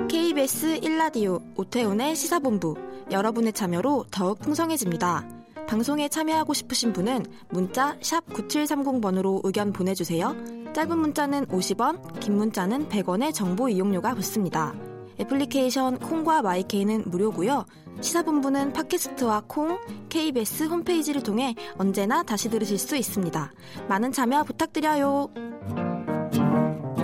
KBS 0.08 0.80
1라디오 0.80 1.42
오태훈의 1.56 2.16
시사본부 2.16 2.76
여러분의 3.10 3.52
참여로 3.52 4.06
더욱 4.10 4.38
풍성해집니다. 4.38 5.41
방송에 5.66 6.08
참여하고 6.08 6.54
싶으신 6.54 6.92
분은 6.92 7.24
문자 7.50 7.96
9730번으로 8.00 9.40
의견 9.44 9.72
보내주세요. 9.72 10.34
짧은 10.72 10.98
문자는 10.98 11.46
50원, 11.46 12.20
긴 12.20 12.36
문자는 12.36 12.88
100원의 12.88 13.34
정보 13.34 13.68
이용료가 13.68 14.14
붙습니다. 14.14 14.74
애플리케이션 15.20 15.98
콩과 15.98 16.42
마이케이는 16.42 17.04
무료고요. 17.06 17.64
시사본부는 18.00 18.72
팟캐스트와 18.72 19.44
콩, 19.46 19.78
KBS 20.08 20.64
홈페이지를 20.64 21.22
통해 21.22 21.54
언제나 21.76 22.22
다시 22.22 22.48
들으실 22.48 22.78
수 22.78 22.96
있습니다. 22.96 23.52
많은 23.88 24.12
참여 24.12 24.44
부탁드려요. 24.44 25.28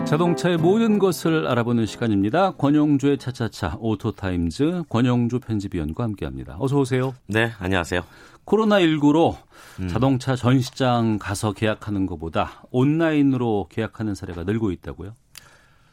자동차의 0.06 0.56
모든 0.56 0.98
것을 0.98 1.46
알아보는 1.46 1.84
시간입니다. 1.84 2.52
권용주의 2.52 3.18
차차차 3.18 3.76
오토타임즈 3.78 4.84
권용주 4.88 5.38
편집위원과 5.40 6.02
함께합니다. 6.02 6.56
어서 6.58 6.78
오세요. 6.78 7.14
네, 7.26 7.52
안녕하세요. 7.58 8.00
코로나19로 8.48 9.37
음. 9.80 9.88
자동차 9.88 10.34
전시장 10.34 11.18
가서 11.18 11.52
계약하는 11.52 12.06
것보다 12.06 12.62
온라인으로 12.70 13.68
계약하는 13.70 14.14
사례가 14.14 14.44
늘고 14.44 14.70
있다고요? 14.72 15.14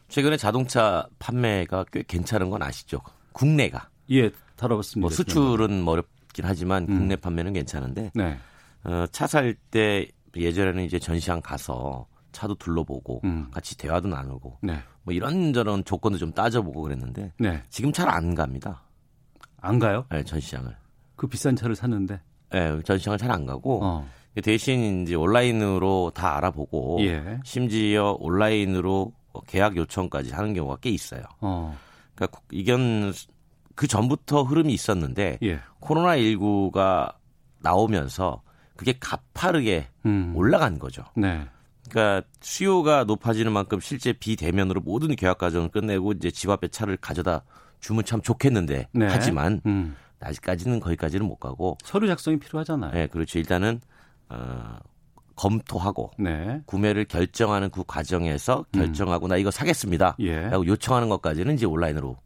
최근에 0.07 0.37
자동차 0.37 1.07
판매가 1.19 1.85
꽤 1.91 2.03
괜찮은 2.03 2.49
건 2.49 2.63
아시죠? 2.63 3.01
국내가. 3.33 3.89
예, 4.11 4.31
다뤄봤습니다. 4.55 5.01
뭐 5.01 5.09
수출은 5.09 5.81
뭐 5.81 5.93
어렵긴 5.93 6.45
하지만 6.45 6.83
음. 6.89 6.97
국내 6.99 7.15
판매는 7.15 7.53
괜찮은데 7.53 8.11
네. 8.13 8.37
어, 8.83 9.05
차 9.11 9.25
살 9.27 9.55
때 9.71 10.07
예전에는 10.35 10.83
이제 10.83 10.99
전시장 10.99 11.41
가서 11.41 12.07
차도 12.31 12.55
둘러보고 12.55 13.21
음. 13.23 13.47
같이 13.51 13.77
대화도 13.77 14.07
나누고 14.09 14.59
네. 14.61 14.79
뭐 15.03 15.13
이런저런 15.13 15.83
조건도 15.85 16.17
좀 16.17 16.31
따져보고 16.33 16.81
그랬는데 16.81 17.33
네. 17.39 17.63
지금 17.69 17.91
잘 17.91 18.09
안 18.09 18.35
갑니다. 18.35 18.83
안 19.61 19.79
가요? 19.79 20.05
네, 20.11 20.23
전시장을. 20.23 20.75
그 21.15 21.27
비싼 21.27 21.55
차를 21.55 21.75
샀는데. 21.75 22.21
네, 22.55 22.81
전시장을 22.83 23.17
잘 23.17 23.31
안 23.31 23.45
가고 23.45 23.83
어. 23.83 24.09
대신 24.41 25.03
이제 25.03 25.15
온라인으로 25.15 26.11
다 26.15 26.37
알아보고 26.37 26.99
예. 27.01 27.39
심지어 27.43 28.15
온라인으로 28.19 29.11
계약 29.47 29.75
요청까지 29.75 30.31
하는 30.31 30.53
경우가 30.53 30.77
꽤 30.81 30.89
있어요. 30.89 31.21
어. 31.41 31.77
그러니까 32.15 32.39
이건 32.51 33.13
그 33.75 33.87
전부터 33.87 34.43
흐름이 34.43 34.73
있었는데 34.73 35.39
예. 35.43 35.59
코로나 35.79 36.15
19가 36.15 37.13
나오면서 37.59 38.41
그게 38.77 38.93
가파르게 38.99 39.87
음. 40.05 40.33
올라간 40.35 40.79
거죠. 40.79 41.03
네. 41.15 41.45
그러니까 41.89 42.27
수요가 42.41 43.03
높아지는 43.03 43.51
만큼 43.51 43.79
실제 43.79 44.13
비대면으로 44.13 44.81
모든 44.81 45.15
계약 45.15 45.37
과정을 45.39 45.69
끝내고 45.69 46.13
이제 46.13 46.31
집 46.31 46.49
앞에 46.49 46.69
차를 46.69 46.97
가져다 46.97 47.43
주면 47.79 48.05
참 48.05 48.21
좋겠는데 48.21 48.87
네. 48.91 49.07
하지만 49.09 49.61
음. 49.65 49.95
아직까지는 50.25 50.79
거기까지는 50.79 51.25
못 51.25 51.35
가고 51.35 51.77
서류 51.83 52.07
작성이 52.07 52.37
필요하잖아요. 52.39 52.91
네, 52.91 53.07
그렇죠. 53.07 53.39
일단은 53.39 53.79
어 54.29 54.77
검토하고 55.35 56.11
네. 56.17 56.61
구매를 56.65 57.05
결정하는 57.05 57.69
그 57.69 57.83
과정에서 57.85 58.65
음. 58.73 58.79
결정하고 58.79 59.27
음. 59.27 59.29
나 59.29 59.37
이거 59.37 59.51
사겠습니다. 59.51 60.15
예. 60.19 60.49
라고 60.49 60.65
요청하는 60.65 61.09
것까지는 61.09 61.55
이제 61.55 61.65
온라인으로 61.65 62.17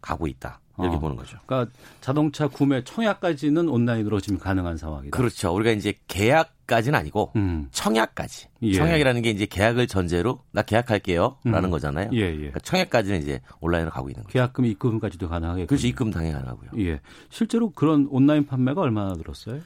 가고 0.00 0.26
있다. 0.26 0.60
이렇게 0.78 0.96
어. 0.96 1.00
보는 1.00 1.16
거죠. 1.16 1.38
그러니까 1.46 1.70
자동차 2.00 2.48
구매 2.48 2.82
청약까지는 2.82 3.68
온라인으로 3.68 4.20
지금 4.20 4.38
가능한 4.38 4.76
상황이다. 4.76 5.16
그렇죠. 5.16 5.54
우리가 5.54 5.70
이제 5.70 5.94
계약까지는 6.08 6.98
아니고 6.98 7.32
음. 7.36 7.68
청약까지. 7.70 8.48
예. 8.62 8.72
청약이라는 8.72 9.22
게 9.22 9.30
이제 9.30 9.46
계약을 9.46 9.86
전제로 9.86 10.42
나 10.50 10.62
계약할게요라는 10.62 11.64
음. 11.64 11.70
거잖아요. 11.70 12.10
예, 12.12 12.18
예. 12.18 12.36
그러니까 12.36 12.58
청약까지는 12.60 13.22
이제 13.22 13.40
온라인으로 13.60 13.92
가고 13.92 14.08
있는 14.08 14.24
거죠. 14.24 14.32
계약금 14.32 14.64
입금까지도 14.64 15.28
가능하게. 15.28 15.66
그렇죠. 15.66 15.86
입금 15.86 16.10
당연히 16.10 16.34
가능하고요. 16.34 16.70
예. 16.84 17.00
실제로 17.30 17.70
그런 17.70 18.08
온라인 18.10 18.44
판매가 18.46 18.80
얼마나 18.80 19.12
늘었어요? 19.14 19.60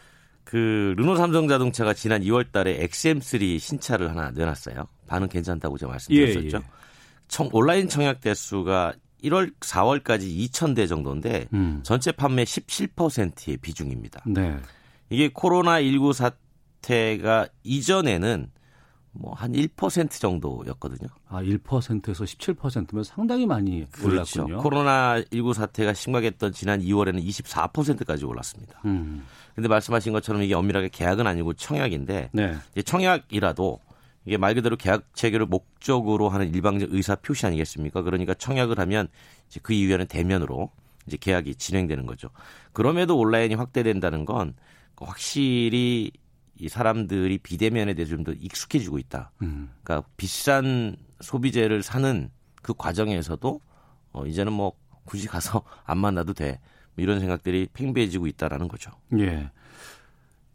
그 0.45 0.95
르노 0.97 1.17
삼성 1.17 1.47
자동차가 1.47 1.93
지난 1.93 2.23
2월 2.23 2.51
달에 2.51 2.79
XM3 2.87 3.59
신차를 3.59 4.11
하나 4.11 4.31
내놨어요. 4.31 4.89
반응 5.07 5.29
괜찮다고 5.29 5.77
제가 5.77 5.93
말씀드렸었죠. 5.93 6.41
예, 6.41 6.61
예. 6.61 6.79
청, 7.29 7.51
온라인 7.53 7.89
청약 7.89 8.23
대수가 8.23 8.95
1월 9.25 9.53
4월까지 9.61 10.23
2,000대 10.51 10.89
정도인데 10.89 11.49
음. 11.53 11.81
전체 11.83 12.13
판매 12.13 12.45
17%의 12.45 13.57
비중입니다. 13.59 14.23
네. 14.27 14.59
이게 15.11 15.31
코로나 15.33 15.81
19 15.81 16.13
사태가 16.13 17.49
이전에는 17.65 18.51
뭐 19.13 19.35
한 19.35 19.53
1% 19.53 20.11
정도였거든요. 20.11 21.09
아, 21.29 21.43
1%에서 21.43 22.25
17%면 22.25 23.05
상당히 23.05 23.47
많이 23.47 23.85
그렇죠. 23.91 24.43
올랐군요. 24.43 24.63
코로나 24.63 25.23
19 25.33 25.55
사태가 25.55 25.93
심각했던 25.93 26.53
지난 26.53 26.81
2월에는 26.81 27.25
24%까지 27.25 28.25
올랐습니다. 28.25 28.81
음. 28.85 29.25
근데 29.55 29.69
말씀하신 29.69 30.13
것처럼 30.13 30.43
이게 30.43 30.55
엄밀하게 30.55 30.89
계약은 30.91 31.27
아니고 31.27 31.55
청약인데 31.55 32.31
네. 32.33 32.57
청약이라도 32.85 33.81
이게 34.29 34.37
말 34.37 34.55
그대로 34.55 34.77
계약 34.77 35.15
체결을 35.15 35.47
목적으로 35.47 36.29
하는 36.29 36.55
일방적 36.55 36.93
의사 36.93 37.17
표시 37.17 37.47
아니겠습니까? 37.47 38.03
그러니까 38.03 38.35
청약을 38.35 38.79
하면 38.79 39.09
이제 39.49 39.59
그 39.63 39.73
이후에는 39.73 40.07
대면으로 40.07 40.71
이제 41.07 41.17
계약이 41.19 41.55
진행되는 41.55 42.05
거죠. 42.05 42.29
그럼에도 42.75 43.19
온라인이 43.19 43.55
확대된다는 43.55 44.27
건 44.27 44.53
확실히 44.97 46.11
이 46.61 46.69
사람들이 46.69 47.39
비대면에 47.39 47.95
대해서 47.95 48.11
좀 48.17 48.25
더 48.25 48.33
익숙해지고 48.33 48.99
있다. 48.99 49.31
음. 49.41 49.71
그러니까 49.83 50.07
비싼 50.19 50.97
소비재를 51.23 51.83
사는 51.83 52.29
그 52.61 52.75
과정에서도 52.75 53.61
어 54.13 54.27
이제는 54.27 54.53
뭐 54.53 54.73
굳이 55.05 55.27
가서 55.27 55.63
안 55.87 55.97
만나도 55.97 56.35
돼. 56.35 56.61
뭐 56.97 57.03
이런 57.03 57.19
생각들이 57.21 57.67
팽배해지고 57.73 58.27
있다라는 58.27 58.69
거죠. 58.69 58.91
예. 59.19 59.51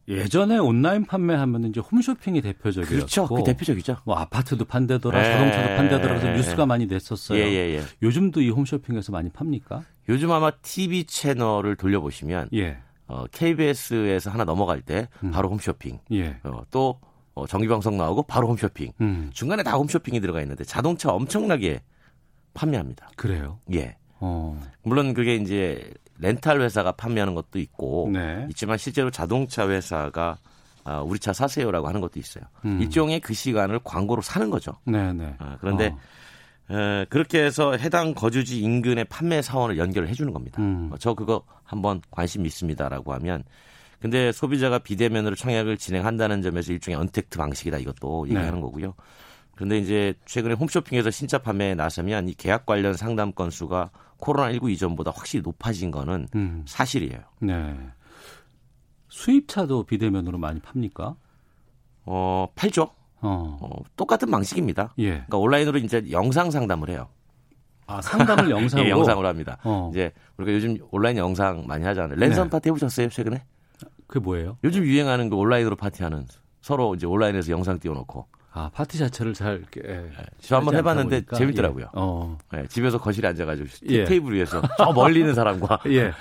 예전에 0.07 0.57
온라인 0.57 1.05
판매하면 1.05 1.65
이제 1.65 1.79
홈쇼핑이 1.79 2.41
대표적이었고 2.41 2.95
그렇죠. 2.95 3.27
그 3.27 3.43
대표적이죠. 3.43 3.97
뭐 4.03 4.17
아파트도 4.17 4.65
판대더라, 4.65 5.21
네. 5.21 5.31
자동차도 5.31 5.75
판대더라 5.77 6.13
해서 6.15 6.31
뉴스가 6.31 6.65
많이 6.65 6.87
됐었어요. 6.87 7.39
예, 7.39 7.45
예, 7.45 7.77
예. 7.77 7.83
요즘도 8.01 8.41
이 8.41 8.49
홈쇼핑에서 8.49 9.11
많이 9.11 9.29
팝니까? 9.29 9.83
요즘 10.09 10.31
아마 10.31 10.51
TV 10.51 11.05
채널을 11.05 11.77
돌려보시면 11.77 12.49
예. 12.53 12.77
어, 13.07 13.25
KBS에서 13.31 14.29
하나 14.29 14.43
넘어갈 14.43 14.81
때 14.81 15.07
음. 15.23 15.31
바로 15.31 15.49
홈쇼핑. 15.49 15.99
예. 16.11 16.37
어, 16.43 16.63
또 16.69 16.99
어, 17.33 17.47
정기방송 17.47 17.97
나오고 17.97 18.23
바로 18.23 18.47
홈쇼핑. 18.49 18.91
음. 19.01 19.29
중간에 19.33 19.63
다 19.63 19.77
홈쇼핑이 19.77 20.19
들어가 20.19 20.41
있는데 20.41 20.63
자동차 20.63 21.11
엄청나게 21.11 21.81
판매합니다. 22.53 23.09
그래요? 23.15 23.59
예. 23.73 23.97
어. 24.23 24.57
물론 24.83 25.13
그게 25.13 25.35
이제 25.35 25.91
렌탈 26.19 26.61
회사가 26.61 26.93
판매하는 26.93 27.35
것도 27.35 27.59
있고 27.59 28.09
네. 28.13 28.47
있지만 28.49 28.77
실제로 28.77 29.11
자동차 29.11 29.67
회사가 29.67 30.37
아, 30.85 31.01
우리 31.01 31.19
차 31.19 31.33
사세요라고 31.33 31.87
하는 31.87 32.01
것도 32.01 32.19
있어요. 32.19 32.43
음. 32.65 32.81
일종의 32.81 33.19
그 33.19 33.33
시간을 33.33 33.79
광고로 33.83 34.21
사는 34.21 34.49
거죠. 34.49 34.73
네, 34.85 35.13
네. 35.13 35.33
아, 35.39 35.57
그런데 35.59 35.93
어. 36.69 36.75
에, 36.75 37.05
그렇게 37.09 37.43
해서 37.43 37.75
해당 37.75 38.13
거주지 38.13 38.59
인근의 38.61 39.05
판매 39.05 39.41
사원을 39.41 39.77
연결을 39.77 40.07
해주는 40.09 40.31
겁니다. 40.33 40.61
음. 40.61 40.89
어, 40.91 40.97
저 40.97 41.13
그거 41.13 41.43
한번 41.63 42.01
관심 42.11 42.45
있습니다라고 42.45 43.13
하면 43.13 43.43
근데 43.99 44.33
소비자가 44.33 44.79
비대면으로 44.79 45.35
청약을 45.35 45.77
진행한다는 45.77 46.41
점에서 46.41 46.73
일종의 46.73 46.99
언택트 46.99 47.37
방식이다 47.37 47.77
이것도 47.77 48.27
얘기하는 48.27 48.55
네. 48.55 48.61
거고요. 48.61 48.93
그런데 49.55 49.77
이제 49.77 50.13
최근에 50.25 50.55
홈쇼핑에서 50.55 51.11
신차 51.11 51.37
판매에 51.37 51.75
나서면 51.75 52.27
이 52.27 52.33
계약 52.33 52.65
관련 52.65 52.93
상담 52.93 53.31
건수가 53.31 53.91
코로나19 54.19 54.71
이전보다 54.71 55.11
확실히 55.11 55.43
높아진 55.43 55.91
거는 55.91 56.27
음. 56.35 56.63
사실이에요. 56.67 57.19
네. 57.39 57.77
수입차도 59.09 59.83
비대면으로 59.83 60.37
많이 60.37 60.59
팝니까? 60.59 61.15
어, 62.05 62.47
팔죠. 62.55 62.89
어. 63.21 63.57
어 63.61 63.83
똑같은 63.95 64.29
방식입니다. 64.31 64.93
예. 64.99 65.09
그러니까 65.11 65.37
온라인으로 65.37 65.77
이제 65.79 66.03
영상 66.11 66.51
상담을 66.51 66.89
해요. 66.89 67.07
아, 67.85 68.01
상담을 68.01 68.49
영상으로? 68.51 68.87
예, 68.87 68.89
영상으로 68.89 69.27
합니다. 69.27 69.57
어. 69.63 69.89
이제 69.91 70.11
우리가 70.37 70.53
요즘 70.53 70.77
온라인 70.91 71.17
영상 71.17 71.65
많이 71.67 71.85
하잖아요. 71.85 72.15
랜선 72.17 72.45
네. 72.45 72.49
파티 72.49 72.69
해보셨어요, 72.69 73.09
최근에? 73.09 73.43
그게 74.07 74.19
뭐예요? 74.19 74.57
요즘 74.63 74.83
유행하는 74.83 75.29
그 75.29 75.35
온라인으로 75.35 75.75
파티하는 75.75 76.25
서로 76.61 76.95
이제 76.95 77.05
온라인에서 77.05 77.51
영상 77.51 77.79
띄워놓고 77.79 78.27
아 78.53 78.69
파티 78.71 78.99
자체를 78.99 79.33
잘 79.33 79.57
이렇게 79.57 79.81
예, 79.83 79.97
네, 79.97 80.09
저 80.39 80.57
한번 80.57 80.75
해봤는데 80.75 81.15
보니까. 81.17 81.37
재밌더라고요. 81.37 81.85
예. 81.85 81.89
어. 81.93 82.37
네, 82.51 82.67
집에서 82.67 82.99
거실에 82.99 83.27
앉아가지고 83.29 83.67
예. 83.89 84.05
테이블 84.05 84.35
위에서 84.35 84.61
저 84.77 84.91
멀리 84.93 85.21
있는 85.21 85.33
사람과 85.33 85.79
예. 85.89 86.11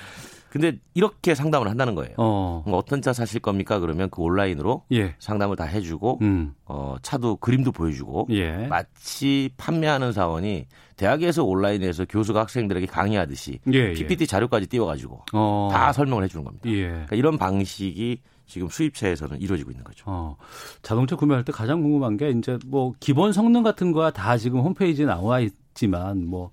근데 0.49 0.77
이렇게 0.93 1.35
상담을 1.35 1.69
한다는 1.69 1.95
거예요. 1.95 2.15
어. 2.19 2.63
어떤 2.73 3.01
차 3.01 3.15
사실 3.15 3.41
겁니까? 3.41 3.79
그러면 3.79 4.11
그 4.11 4.21
온라인으로 4.21 4.85
예. 4.93 5.15
상담을 5.19 5.57
다 5.57 5.65
해주고 5.65 6.19
음. 6.21 6.53
어, 6.67 6.97
차도 7.01 7.37
그림도 7.37 7.73
보여주고 7.73 8.29
예. 8.31 8.67
마치 8.67 9.51
판매하는 9.57 10.13
사원이 10.13 10.67
대학에서 10.97 11.43
온라인에서 11.45 12.05
교수가 12.05 12.39
학생들에게 12.41 12.85
강의하듯이 12.87 13.61
예, 13.73 13.93
PPT 13.93 14.23
예. 14.23 14.27
자료까지 14.27 14.67
띄워가지고 14.67 15.25
어. 15.33 15.71
다 15.73 15.91
설명을 15.93 16.25
해주는 16.25 16.45
겁니다. 16.45 16.69
예. 16.69 16.89
그러니까 16.89 17.17
이런 17.17 17.39
방식이 17.39 18.21
지금 18.47 18.69
수입차에서는 18.69 19.41
이루어지고 19.41 19.71
있는 19.71 19.85
거죠. 19.85 20.05
어, 20.07 20.37
자동차 20.83 21.17
구매할 21.17 21.45
때 21.45 21.53
가장 21.53 21.83
궁금한 21.83 22.17
게 22.17 22.31
이제 22.31 22.59
뭐 22.67 22.93
기본 23.01 23.33
성능 23.33 23.63
같은 23.63 23.93
거야 23.93 24.11
다 24.11 24.37
지금 24.37 24.61
홈페이지에 24.61 25.07
나와 25.07 25.41
있지만 25.41 26.27
뭐 26.27 26.51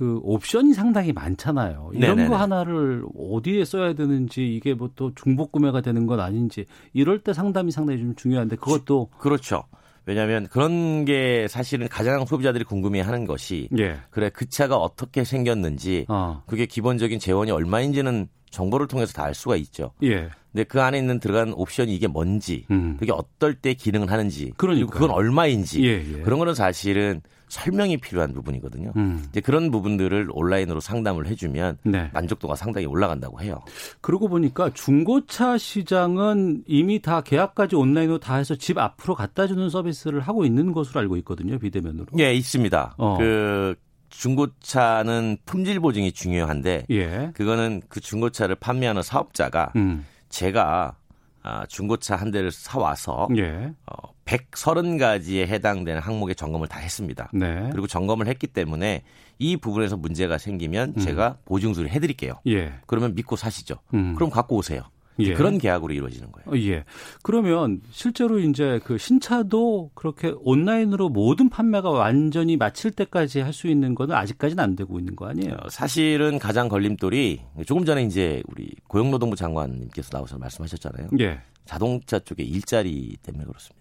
그 0.00 0.18
옵션이 0.22 0.72
상당히 0.72 1.12
많잖아요. 1.12 1.90
이런 1.92 2.16
네네네. 2.16 2.28
거 2.30 2.36
하나를 2.36 3.04
어디에 3.18 3.66
써야 3.66 3.92
되는지 3.92 4.54
이게 4.56 4.72
뭐 4.72 4.90
또 4.96 5.12
중복 5.14 5.52
구매가 5.52 5.82
되는 5.82 6.06
건 6.06 6.20
아닌지 6.20 6.64
이럴 6.92 7.20
때 7.20 7.32
상담이 7.32 7.70
상당히 7.70 8.00
좀 8.00 8.14
중요한데 8.14 8.56
그것도 8.56 9.10
그렇죠. 9.18 9.64
왜냐하면 10.06 10.46
그런 10.48 11.04
게 11.04 11.46
사실은 11.48 11.86
가장 11.88 12.24
소비자들이 12.24 12.64
궁금해하는 12.64 13.26
것이 13.26 13.68
예. 13.78 13.98
그래 14.10 14.30
그 14.32 14.48
차가 14.48 14.76
어떻게 14.78 15.22
생겼는지 15.22 16.06
어. 16.08 16.42
그게 16.46 16.66
기본적인 16.66 17.18
재원이 17.18 17.50
얼마인지는 17.50 18.28
정보를 18.50 18.86
통해서 18.86 19.12
다 19.12 19.24
알 19.24 19.34
수가 19.34 19.56
있죠. 19.56 19.92
예. 20.02 20.28
근데 20.52 20.64
그 20.64 20.82
안에 20.82 20.98
있는 20.98 21.20
들어간 21.20 21.52
옵션이 21.52 21.94
이게 21.94 22.08
뭔지, 22.08 22.66
음. 22.70 22.96
그게 22.98 23.12
어떨 23.12 23.54
때 23.54 23.74
기능을 23.74 24.10
하는지, 24.10 24.52
그러니까 24.56 24.86
그리고 24.86 24.90
그건 24.90 25.10
얼마인지 25.10 25.84
예, 25.84 26.04
예. 26.18 26.22
그런 26.22 26.38
거는 26.40 26.54
사실은 26.54 27.20
설명이 27.48 27.96
필요한 27.98 28.32
부분이거든요. 28.32 28.92
음. 28.96 29.24
이제 29.28 29.40
그런 29.40 29.70
부분들을 29.72 30.28
온라인으로 30.32 30.78
상담을 30.80 31.26
해주면 31.26 31.78
네. 31.82 32.08
만족도가 32.12 32.54
상당히 32.56 32.86
올라간다고 32.86 33.40
해요. 33.40 33.60
그러고 34.00 34.28
보니까 34.28 34.70
중고차 34.72 35.58
시장은 35.58 36.62
이미 36.66 37.00
다 37.02 37.20
계약까지 37.20 37.74
온라인으로 37.76 38.18
다 38.18 38.36
해서 38.36 38.54
집 38.54 38.78
앞으로 38.78 39.14
갖다 39.16 39.46
주는 39.48 39.68
서비스를 39.68 40.20
하고 40.20 40.44
있는 40.44 40.72
것으로 40.72 41.00
알고 41.00 41.16
있거든요. 41.18 41.58
비대면으로. 41.58 42.06
예, 42.18 42.32
있습니다. 42.34 42.94
어. 42.98 43.18
그 43.18 43.74
중고차는 44.10 45.38
품질 45.46 45.80
보증이 45.80 46.12
중요한데 46.12 46.86
예. 46.90 47.30
그거는 47.34 47.82
그 47.88 48.00
중고차를 48.00 48.56
판매하는 48.56 49.02
사업자가 49.02 49.72
음. 49.76 50.04
제가 50.28 50.96
아, 51.42 51.64
중고차 51.66 52.16
한 52.16 52.30
대를 52.30 52.50
사와서 52.50 53.28
예. 53.36 53.72
어, 53.86 54.12
130가지에 54.26 55.46
해당되는 55.46 56.00
항목의 56.00 56.34
점검을 56.34 56.68
다 56.68 56.78
했습니다. 56.78 57.30
네. 57.32 57.68
그리고 57.72 57.86
점검을 57.86 58.26
했기 58.26 58.46
때문에 58.46 59.02
이 59.38 59.56
부분에서 59.56 59.96
문제가 59.96 60.36
생기면 60.38 60.94
음. 60.96 61.00
제가 61.00 61.38
보증수를 61.46 61.90
해드릴게요. 61.90 62.34
예. 62.46 62.74
그러면 62.86 63.14
믿고 63.14 63.36
사시죠. 63.36 63.76
음. 63.94 64.14
그럼 64.14 64.28
갖고 64.28 64.56
오세요. 64.56 64.82
예. 65.22 65.34
그런 65.34 65.58
계약으로 65.58 65.92
이루어지는 65.94 66.30
거예요. 66.32 66.50
어, 66.50 66.58
예. 66.58 66.84
그러면 67.22 67.80
실제로 67.90 68.38
이제 68.38 68.80
그 68.84 68.98
신차도 68.98 69.90
그렇게 69.94 70.34
온라인으로 70.40 71.08
모든 71.08 71.48
판매가 71.48 71.90
완전히 71.90 72.56
마칠 72.56 72.90
때까지 72.92 73.40
할 73.40 73.52
수 73.52 73.66
있는 73.68 73.94
거는 73.94 74.14
아직까지는 74.14 74.62
안 74.62 74.76
되고 74.76 74.98
있는 74.98 75.16
거 75.16 75.26
아니에요? 75.26 75.54
어, 75.64 75.68
사실은 75.68 76.38
가장 76.38 76.68
걸림돌이 76.68 77.40
조금 77.66 77.84
전에 77.84 78.04
이제 78.04 78.42
우리 78.48 78.70
고용노동부 78.88 79.36
장관님께서 79.36 80.10
나오셔서 80.12 80.38
말씀하셨잖아요. 80.38 81.08
예. 81.20 81.40
자동차 81.64 82.18
쪽에 82.20 82.42
일자리 82.42 83.16
때문에 83.22 83.44
그렇습니다. 83.44 83.80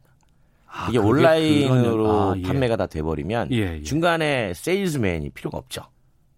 아, 0.68 0.88
이게 0.90 0.98
온라인으로 1.00 2.10
아, 2.10 2.34
예. 2.38 2.42
판매가 2.42 2.76
다 2.76 2.86
돼버리면 2.88 3.52
예, 3.52 3.78
예. 3.78 3.84
중간에 3.84 4.54
세일즈맨이 4.54 5.30
필요가 5.32 5.58
없죠. 5.58 5.84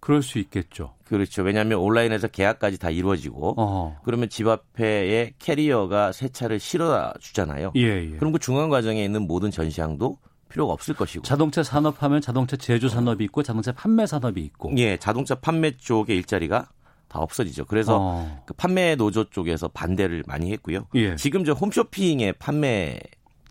그럴 0.01 0.23
수 0.23 0.39
있겠죠. 0.39 0.95
그렇죠. 1.05 1.43
왜냐하면 1.43 1.77
온라인에서 1.77 2.27
계약까지 2.27 2.79
다 2.79 2.89
이루어지고 2.89 3.53
어. 3.57 3.99
그러면 4.03 4.29
집 4.29 4.47
앞에에 4.47 5.33
캐리어가 5.37 6.11
새 6.11 6.27
차를 6.27 6.59
실어 6.59 7.13
주잖아요. 7.19 7.71
예, 7.75 8.11
예. 8.11 8.17
그럼 8.17 8.33
그 8.33 8.39
중간 8.39 8.69
과정에 8.69 9.03
있는 9.05 9.27
모든 9.27 9.51
전시장도 9.51 10.17
필요가 10.49 10.73
없을 10.73 10.95
것이고. 10.95 11.23
자동차 11.23 11.61
산업하면 11.63 12.19
자동차 12.19 12.57
제조 12.57 12.89
산업이 12.89 13.23
있고 13.25 13.43
자동차 13.43 13.71
판매 13.71 14.07
산업이 14.07 14.41
있고. 14.41 14.73
예, 14.77 14.97
자동차 14.97 15.35
판매 15.35 15.77
쪽의 15.77 16.17
일자리가 16.17 16.69
다 17.07 17.19
없어지죠. 17.19 17.65
그래서 17.65 17.97
어. 17.99 18.43
그 18.47 18.53
판매 18.55 18.95
노조 18.95 19.25
쪽에서 19.25 19.67
반대를 19.67 20.23
많이 20.25 20.51
했고요. 20.51 20.87
예. 20.95 21.15
지금 21.15 21.45
저 21.45 21.53
홈쇼핑의 21.53 22.33
판매 22.33 22.99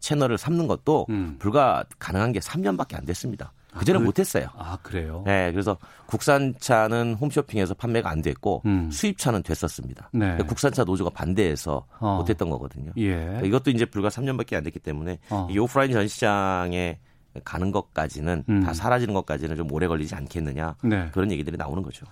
채널을 0.01 0.37
삼는 0.37 0.67
것도 0.67 1.07
음. 1.11 1.37
불과 1.39 1.85
가능한 1.99 2.33
게 2.33 2.41
3년밖에 2.41 2.97
안 2.97 3.05
됐습니다. 3.05 3.53
그전에 3.79 3.99
아, 3.99 4.01
그, 4.01 4.05
못했어요. 4.05 4.49
아 4.57 4.79
그래요? 4.83 5.23
네, 5.27 5.51
그래서 5.53 5.77
국산차는 6.07 7.15
홈쇼핑에서 7.15 7.75
판매가 7.75 8.11
안 8.11 8.23
됐고 8.23 8.63
음. 8.67 8.91
수입차는 8.91 9.43
됐었습니다. 9.43 10.11
네. 10.13 10.21
그러니까 10.21 10.47
국산차 10.47 10.85
노조가 10.85 11.11
반대해서 11.11 11.87
어. 11.99 12.17
못했던 12.17 12.51
거거든요. 12.51 12.93
예. 12.97 13.15
그러니까 13.15 13.47
이것도 13.47 13.71
이제 13.71 13.85
불과 13.85 14.09
3년밖에 14.09 14.55
안 14.57 14.65
됐기 14.65 14.81
때문에 14.81 15.19
어. 15.31 15.49
이 15.51 15.59
오프라인 15.59 15.93
전시장에 15.93 16.99
가는 17.45 17.71
것까지는 17.71 18.45
음. 18.49 18.61
다 18.63 18.73
사라지는 18.73 19.15
것까지는 19.15 19.57
좀 19.57 19.71
오래 19.73 19.87
걸리지 19.87 20.15
않겠느냐 20.15 20.77
네. 20.83 21.09
그런 21.13 21.31
얘기들이 21.31 21.57
나오는 21.57 21.83
거죠. 21.83 22.07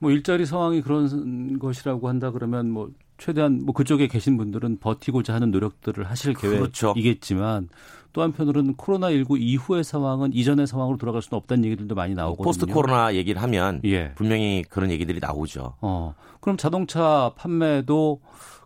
뭐 0.00 0.10
일자리 0.10 0.46
상황이 0.46 0.82
그런 0.82 1.58
것이라고 1.58 2.08
한다 2.08 2.30
그러면 2.30 2.70
뭐 2.70 2.90
최대한 3.18 3.64
뭐 3.64 3.74
그쪽에 3.74 4.06
계신 4.06 4.36
분들은 4.36 4.78
버티고자 4.78 5.34
하는 5.34 5.50
노력들을 5.50 6.04
하실 6.04 6.34
그렇죠. 6.34 6.94
계획이겠지만 6.94 7.68
또 8.14 8.22
한편으로는 8.22 8.76
코로나19 8.76 9.38
이후의 9.38 9.84
상황은 9.84 10.32
이전의 10.32 10.66
상황으로 10.66 10.96
돌아갈 10.96 11.20
수는 11.20 11.36
없다는 11.36 11.64
얘기들도 11.66 11.94
많이 11.94 12.14
나오거든요. 12.14 12.44
포스트 12.44 12.64
코로나 12.66 13.14
얘기를 13.14 13.42
하면 13.42 13.82
예. 13.84 14.12
분명히 14.14 14.64
그런 14.70 14.90
얘기들이 14.90 15.20
나오죠. 15.20 15.74
어, 15.82 16.14
그럼 16.40 16.56
자동차 16.56 17.32
판매도 17.36 18.20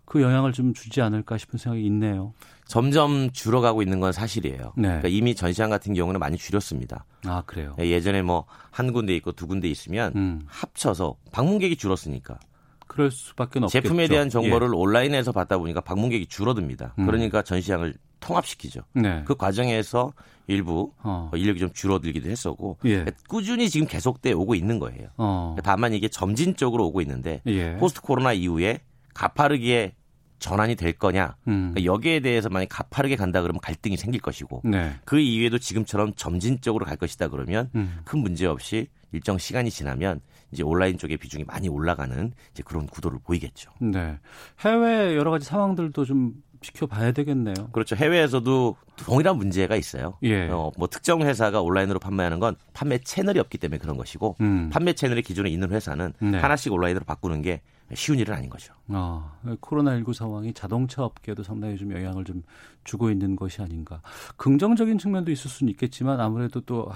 그 0.05 0.21
영향을 0.21 0.53
좀 0.53 0.73
주지 0.73 1.01
않을까 1.01 1.37
싶은 1.37 1.59
생각이 1.59 1.85
있네요. 1.87 2.33
점점 2.65 3.31
줄어가고 3.31 3.81
있는 3.81 3.99
건 3.99 4.11
사실이에요. 4.11 4.73
네. 4.77 4.83
그러니까 4.87 5.07
이미 5.07 5.33
전시장 5.33 5.71
같은 5.71 5.95
경우는 5.95 6.19
많이 6.19 6.37
줄였습니다. 6.37 7.03
아 7.25 7.41
그래요? 7.45 7.75
예, 7.79 7.89
예전에 7.89 8.21
뭐 8.21 8.45
한 8.71 8.93
군데 8.93 9.13
있고 9.17 9.31
두 9.33 9.47
군데 9.47 9.67
있으면 9.67 10.13
음. 10.15 10.41
합쳐서 10.47 11.15
방문객이 11.31 11.75
줄었으니까. 11.75 12.39
그럴 12.89 13.11
수밖에 13.11 13.59
없겠죠. 13.59 13.69
제품에 13.69 14.07
대한 14.07 14.29
정보를 14.29 14.67
예. 14.67 14.71
온라인에서 14.75 15.31
받다 15.31 15.57
보니까 15.59 15.79
방문객이 15.79 16.25
줄어듭니다. 16.25 16.95
음. 16.97 17.05
그러니까 17.05 17.43
전시장을 17.43 17.93
통합시키죠. 18.19 18.81
네. 18.93 19.21
그 19.25 19.35
과정에서 19.35 20.11
일부 20.47 20.91
어. 21.03 21.29
인력이 21.33 21.59
좀 21.59 21.71
줄어들기도 21.71 22.29
했었고 22.29 22.79
예. 22.85 23.05
꾸준히 23.27 23.69
지금 23.69 23.87
계속돼 23.87 24.33
오고 24.33 24.55
있는 24.55 24.79
거예요. 24.79 25.09
어. 25.17 25.55
다만 25.63 25.93
이게 25.93 26.07
점진적으로 26.07 26.87
오고 26.87 27.01
있는데 27.01 27.41
예. 27.45 27.75
포스트 27.77 28.01
코로나 28.01 28.33
이후에 28.33 28.79
가파르게 29.13 29.93
전환이 30.39 30.75
될 30.75 30.93
거냐 30.93 31.35
음. 31.47 31.71
그러니까 31.73 31.85
여기에 31.85 32.21
대해서 32.21 32.49
만약 32.49 32.67
가파르게 32.69 33.15
간다 33.15 33.41
그러면 33.41 33.59
갈등이 33.61 33.97
생길 33.97 34.21
것이고 34.21 34.61
네. 34.65 34.93
그 35.05 35.19
이후에도 35.19 35.59
지금처럼 35.59 36.13
점진적으로 36.15 36.85
갈 36.85 36.97
것이다 36.97 37.27
그러면 37.27 37.69
음. 37.75 37.99
큰 38.05 38.19
문제 38.19 38.45
없이 38.45 38.87
일정 39.11 39.37
시간이 39.37 39.69
지나면 39.69 40.21
이제 40.51 40.63
온라인 40.63 40.97
쪽의 40.97 41.17
비중이 41.17 41.43
많이 41.45 41.67
올라가는 41.67 42.31
이제 42.51 42.63
그런 42.63 42.87
구도를 42.87 43.19
보이겠죠. 43.23 43.71
네. 43.79 44.17
해외 44.61 45.15
여러 45.15 45.31
가지 45.31 45.45
상황들도 45.45 46.05
좀 46.05 46.33
지켜봐야 46.61 47.11
되겠네요. 47.13 47.69
그렇죠. 47.71 47.95
해외에서도 47.95 48.75
동일한 48.97 49.37
문제가 49.37 49.75
있어요. 49.75 50.17
예. 50.23 50.49
어, 50.49 50.71
뭐 50.77 50.87
특정 50.87 51.21
회사가 51.21 51.61
온라인으로 51.61 51.99
판매하는 51.99 52.39
건 52.39 52.55
판매 52.73 52.97
채널이 52.97 53.39
없기 53.39 53.57
때문에 53.57 53.77
그런 53.79 53.97
것이고 53.97 54.35
음. 54.41 54.69
판매 54.71 54.93
채널이 54.93 55.21
기존에 55.21 55.49
있는 55.49 55.71
회사는 55.71 56.13
네. 56.19 56.37
하나씩 56.37 56.73
온라인으로 56.73 57.05
바꾸는 57.05 57.41
게 57.41 57.61
쉬운 57.95 58.19
일은 58.19 58.33
아닌 58.33 58.49
거죠. 58.49 58.73
아, 58.89 59.31
코로나19 59.61 60.13
상황이 60.13 60.53
자동차 60.53 61.03
업계에도 61.03 61.43
상당히 61.43 61.77
좀 61.77 61.91
영향을 61.91 62.23
좀 62.23 62.43
주고 62.83 63.09
있는 63.09 63.35
것이 63.35 63.61
아닌가. 63.61 64.01
긍정적인 64.37 64.97
측면도 64.97 65.31
있을 65.31 65.49
수는 65.49 65.71
있겠지만 65.71 66.19
아무래도 66.19 66.61
또 66.61 66.91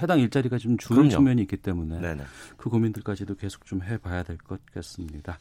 해당 0.00 0.20
일자리가 0.20 0.58
좀 0.58 0.76
줄은 0.76 1.02
그럼요. 1.08 1.10
측면이 1.10 1.42
있기 1.42 1.56
때문에 1.56 2.00
네네. 2.00 2.24
그 2.56 2.68
고민들까지도 2.70 3.34
계속 3.36 3.64
좀 3.66 3.82
해봐야 3.82 4.22
될 4.22 4.36
것 4.38 4.60
같습니다. 4.74 5.38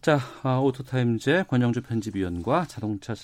자, 0.00 0.20
아, 0.42 0.58
오토타임즈 0.58 1.44
권용주 1.48 1.82
편집위원과 1.82 2.66
자동차 2.66 3.14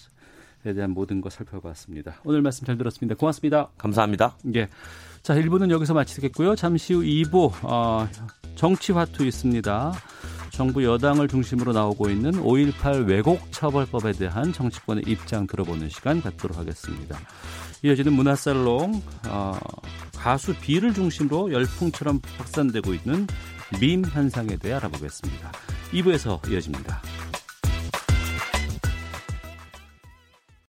에 0.66 0.72
대한 0.72 0.92
모든 0.92 1.20
것 1.20 1.30
살펴봤습니다. 1.30 2.14
오늘 2.24 2.40
말씀 2.40 2.64
잘 2.64 2.78
들었습니다. 2.78 3.14
고맙습니다. 3.16 3.68
감사합니다. 3.76 4.38
예. 4.54 4.66
자, 5.22 5.34
1부는 5.34 5.70
여기서 5.70 5.92
마치겠고요. 5.92 6.56
잠시 6.56 6.94
후 6.94 7.02
2부 7.02 7.52
어, 7.64 8.08
정치화투 8.54 9.26
있습니다. 9.26 9.92
정부 10.54 10.84
여당을 10.84 11.26
중심으로 11.26 11.72
나오고 11.72 12.10
있는 12.10 12.30
5.18 12.32 13.08
왜곡 13.08 13.50
처벌법에 13.50 14.12
대한 14.12 14.52
정치권의 14.52 15.02
입장 15.06 15.48
들어보는 15.48 15.88
시간 15.88 16.22
갖도록 16.22 16.56
하겠습니다. 16.56 17.18
이어지는 17.82 18.12
문화살롱 18.12 19.02
어, 19.28 19.58
가수 20.16 20.54
비를 20.54 20.94
중심으로 20.94 21.52
열풍처럼 21.52 22.20
확산되고 22.38 22.94
있는 22.94 23.26
밈 23.80 24.04
현상에 24.04 24.56
대해 24.56 24.74
알아보겠습니다. 24.74 25.50
2부에서 25.92 26.48
이어집니다. 26.48 27.02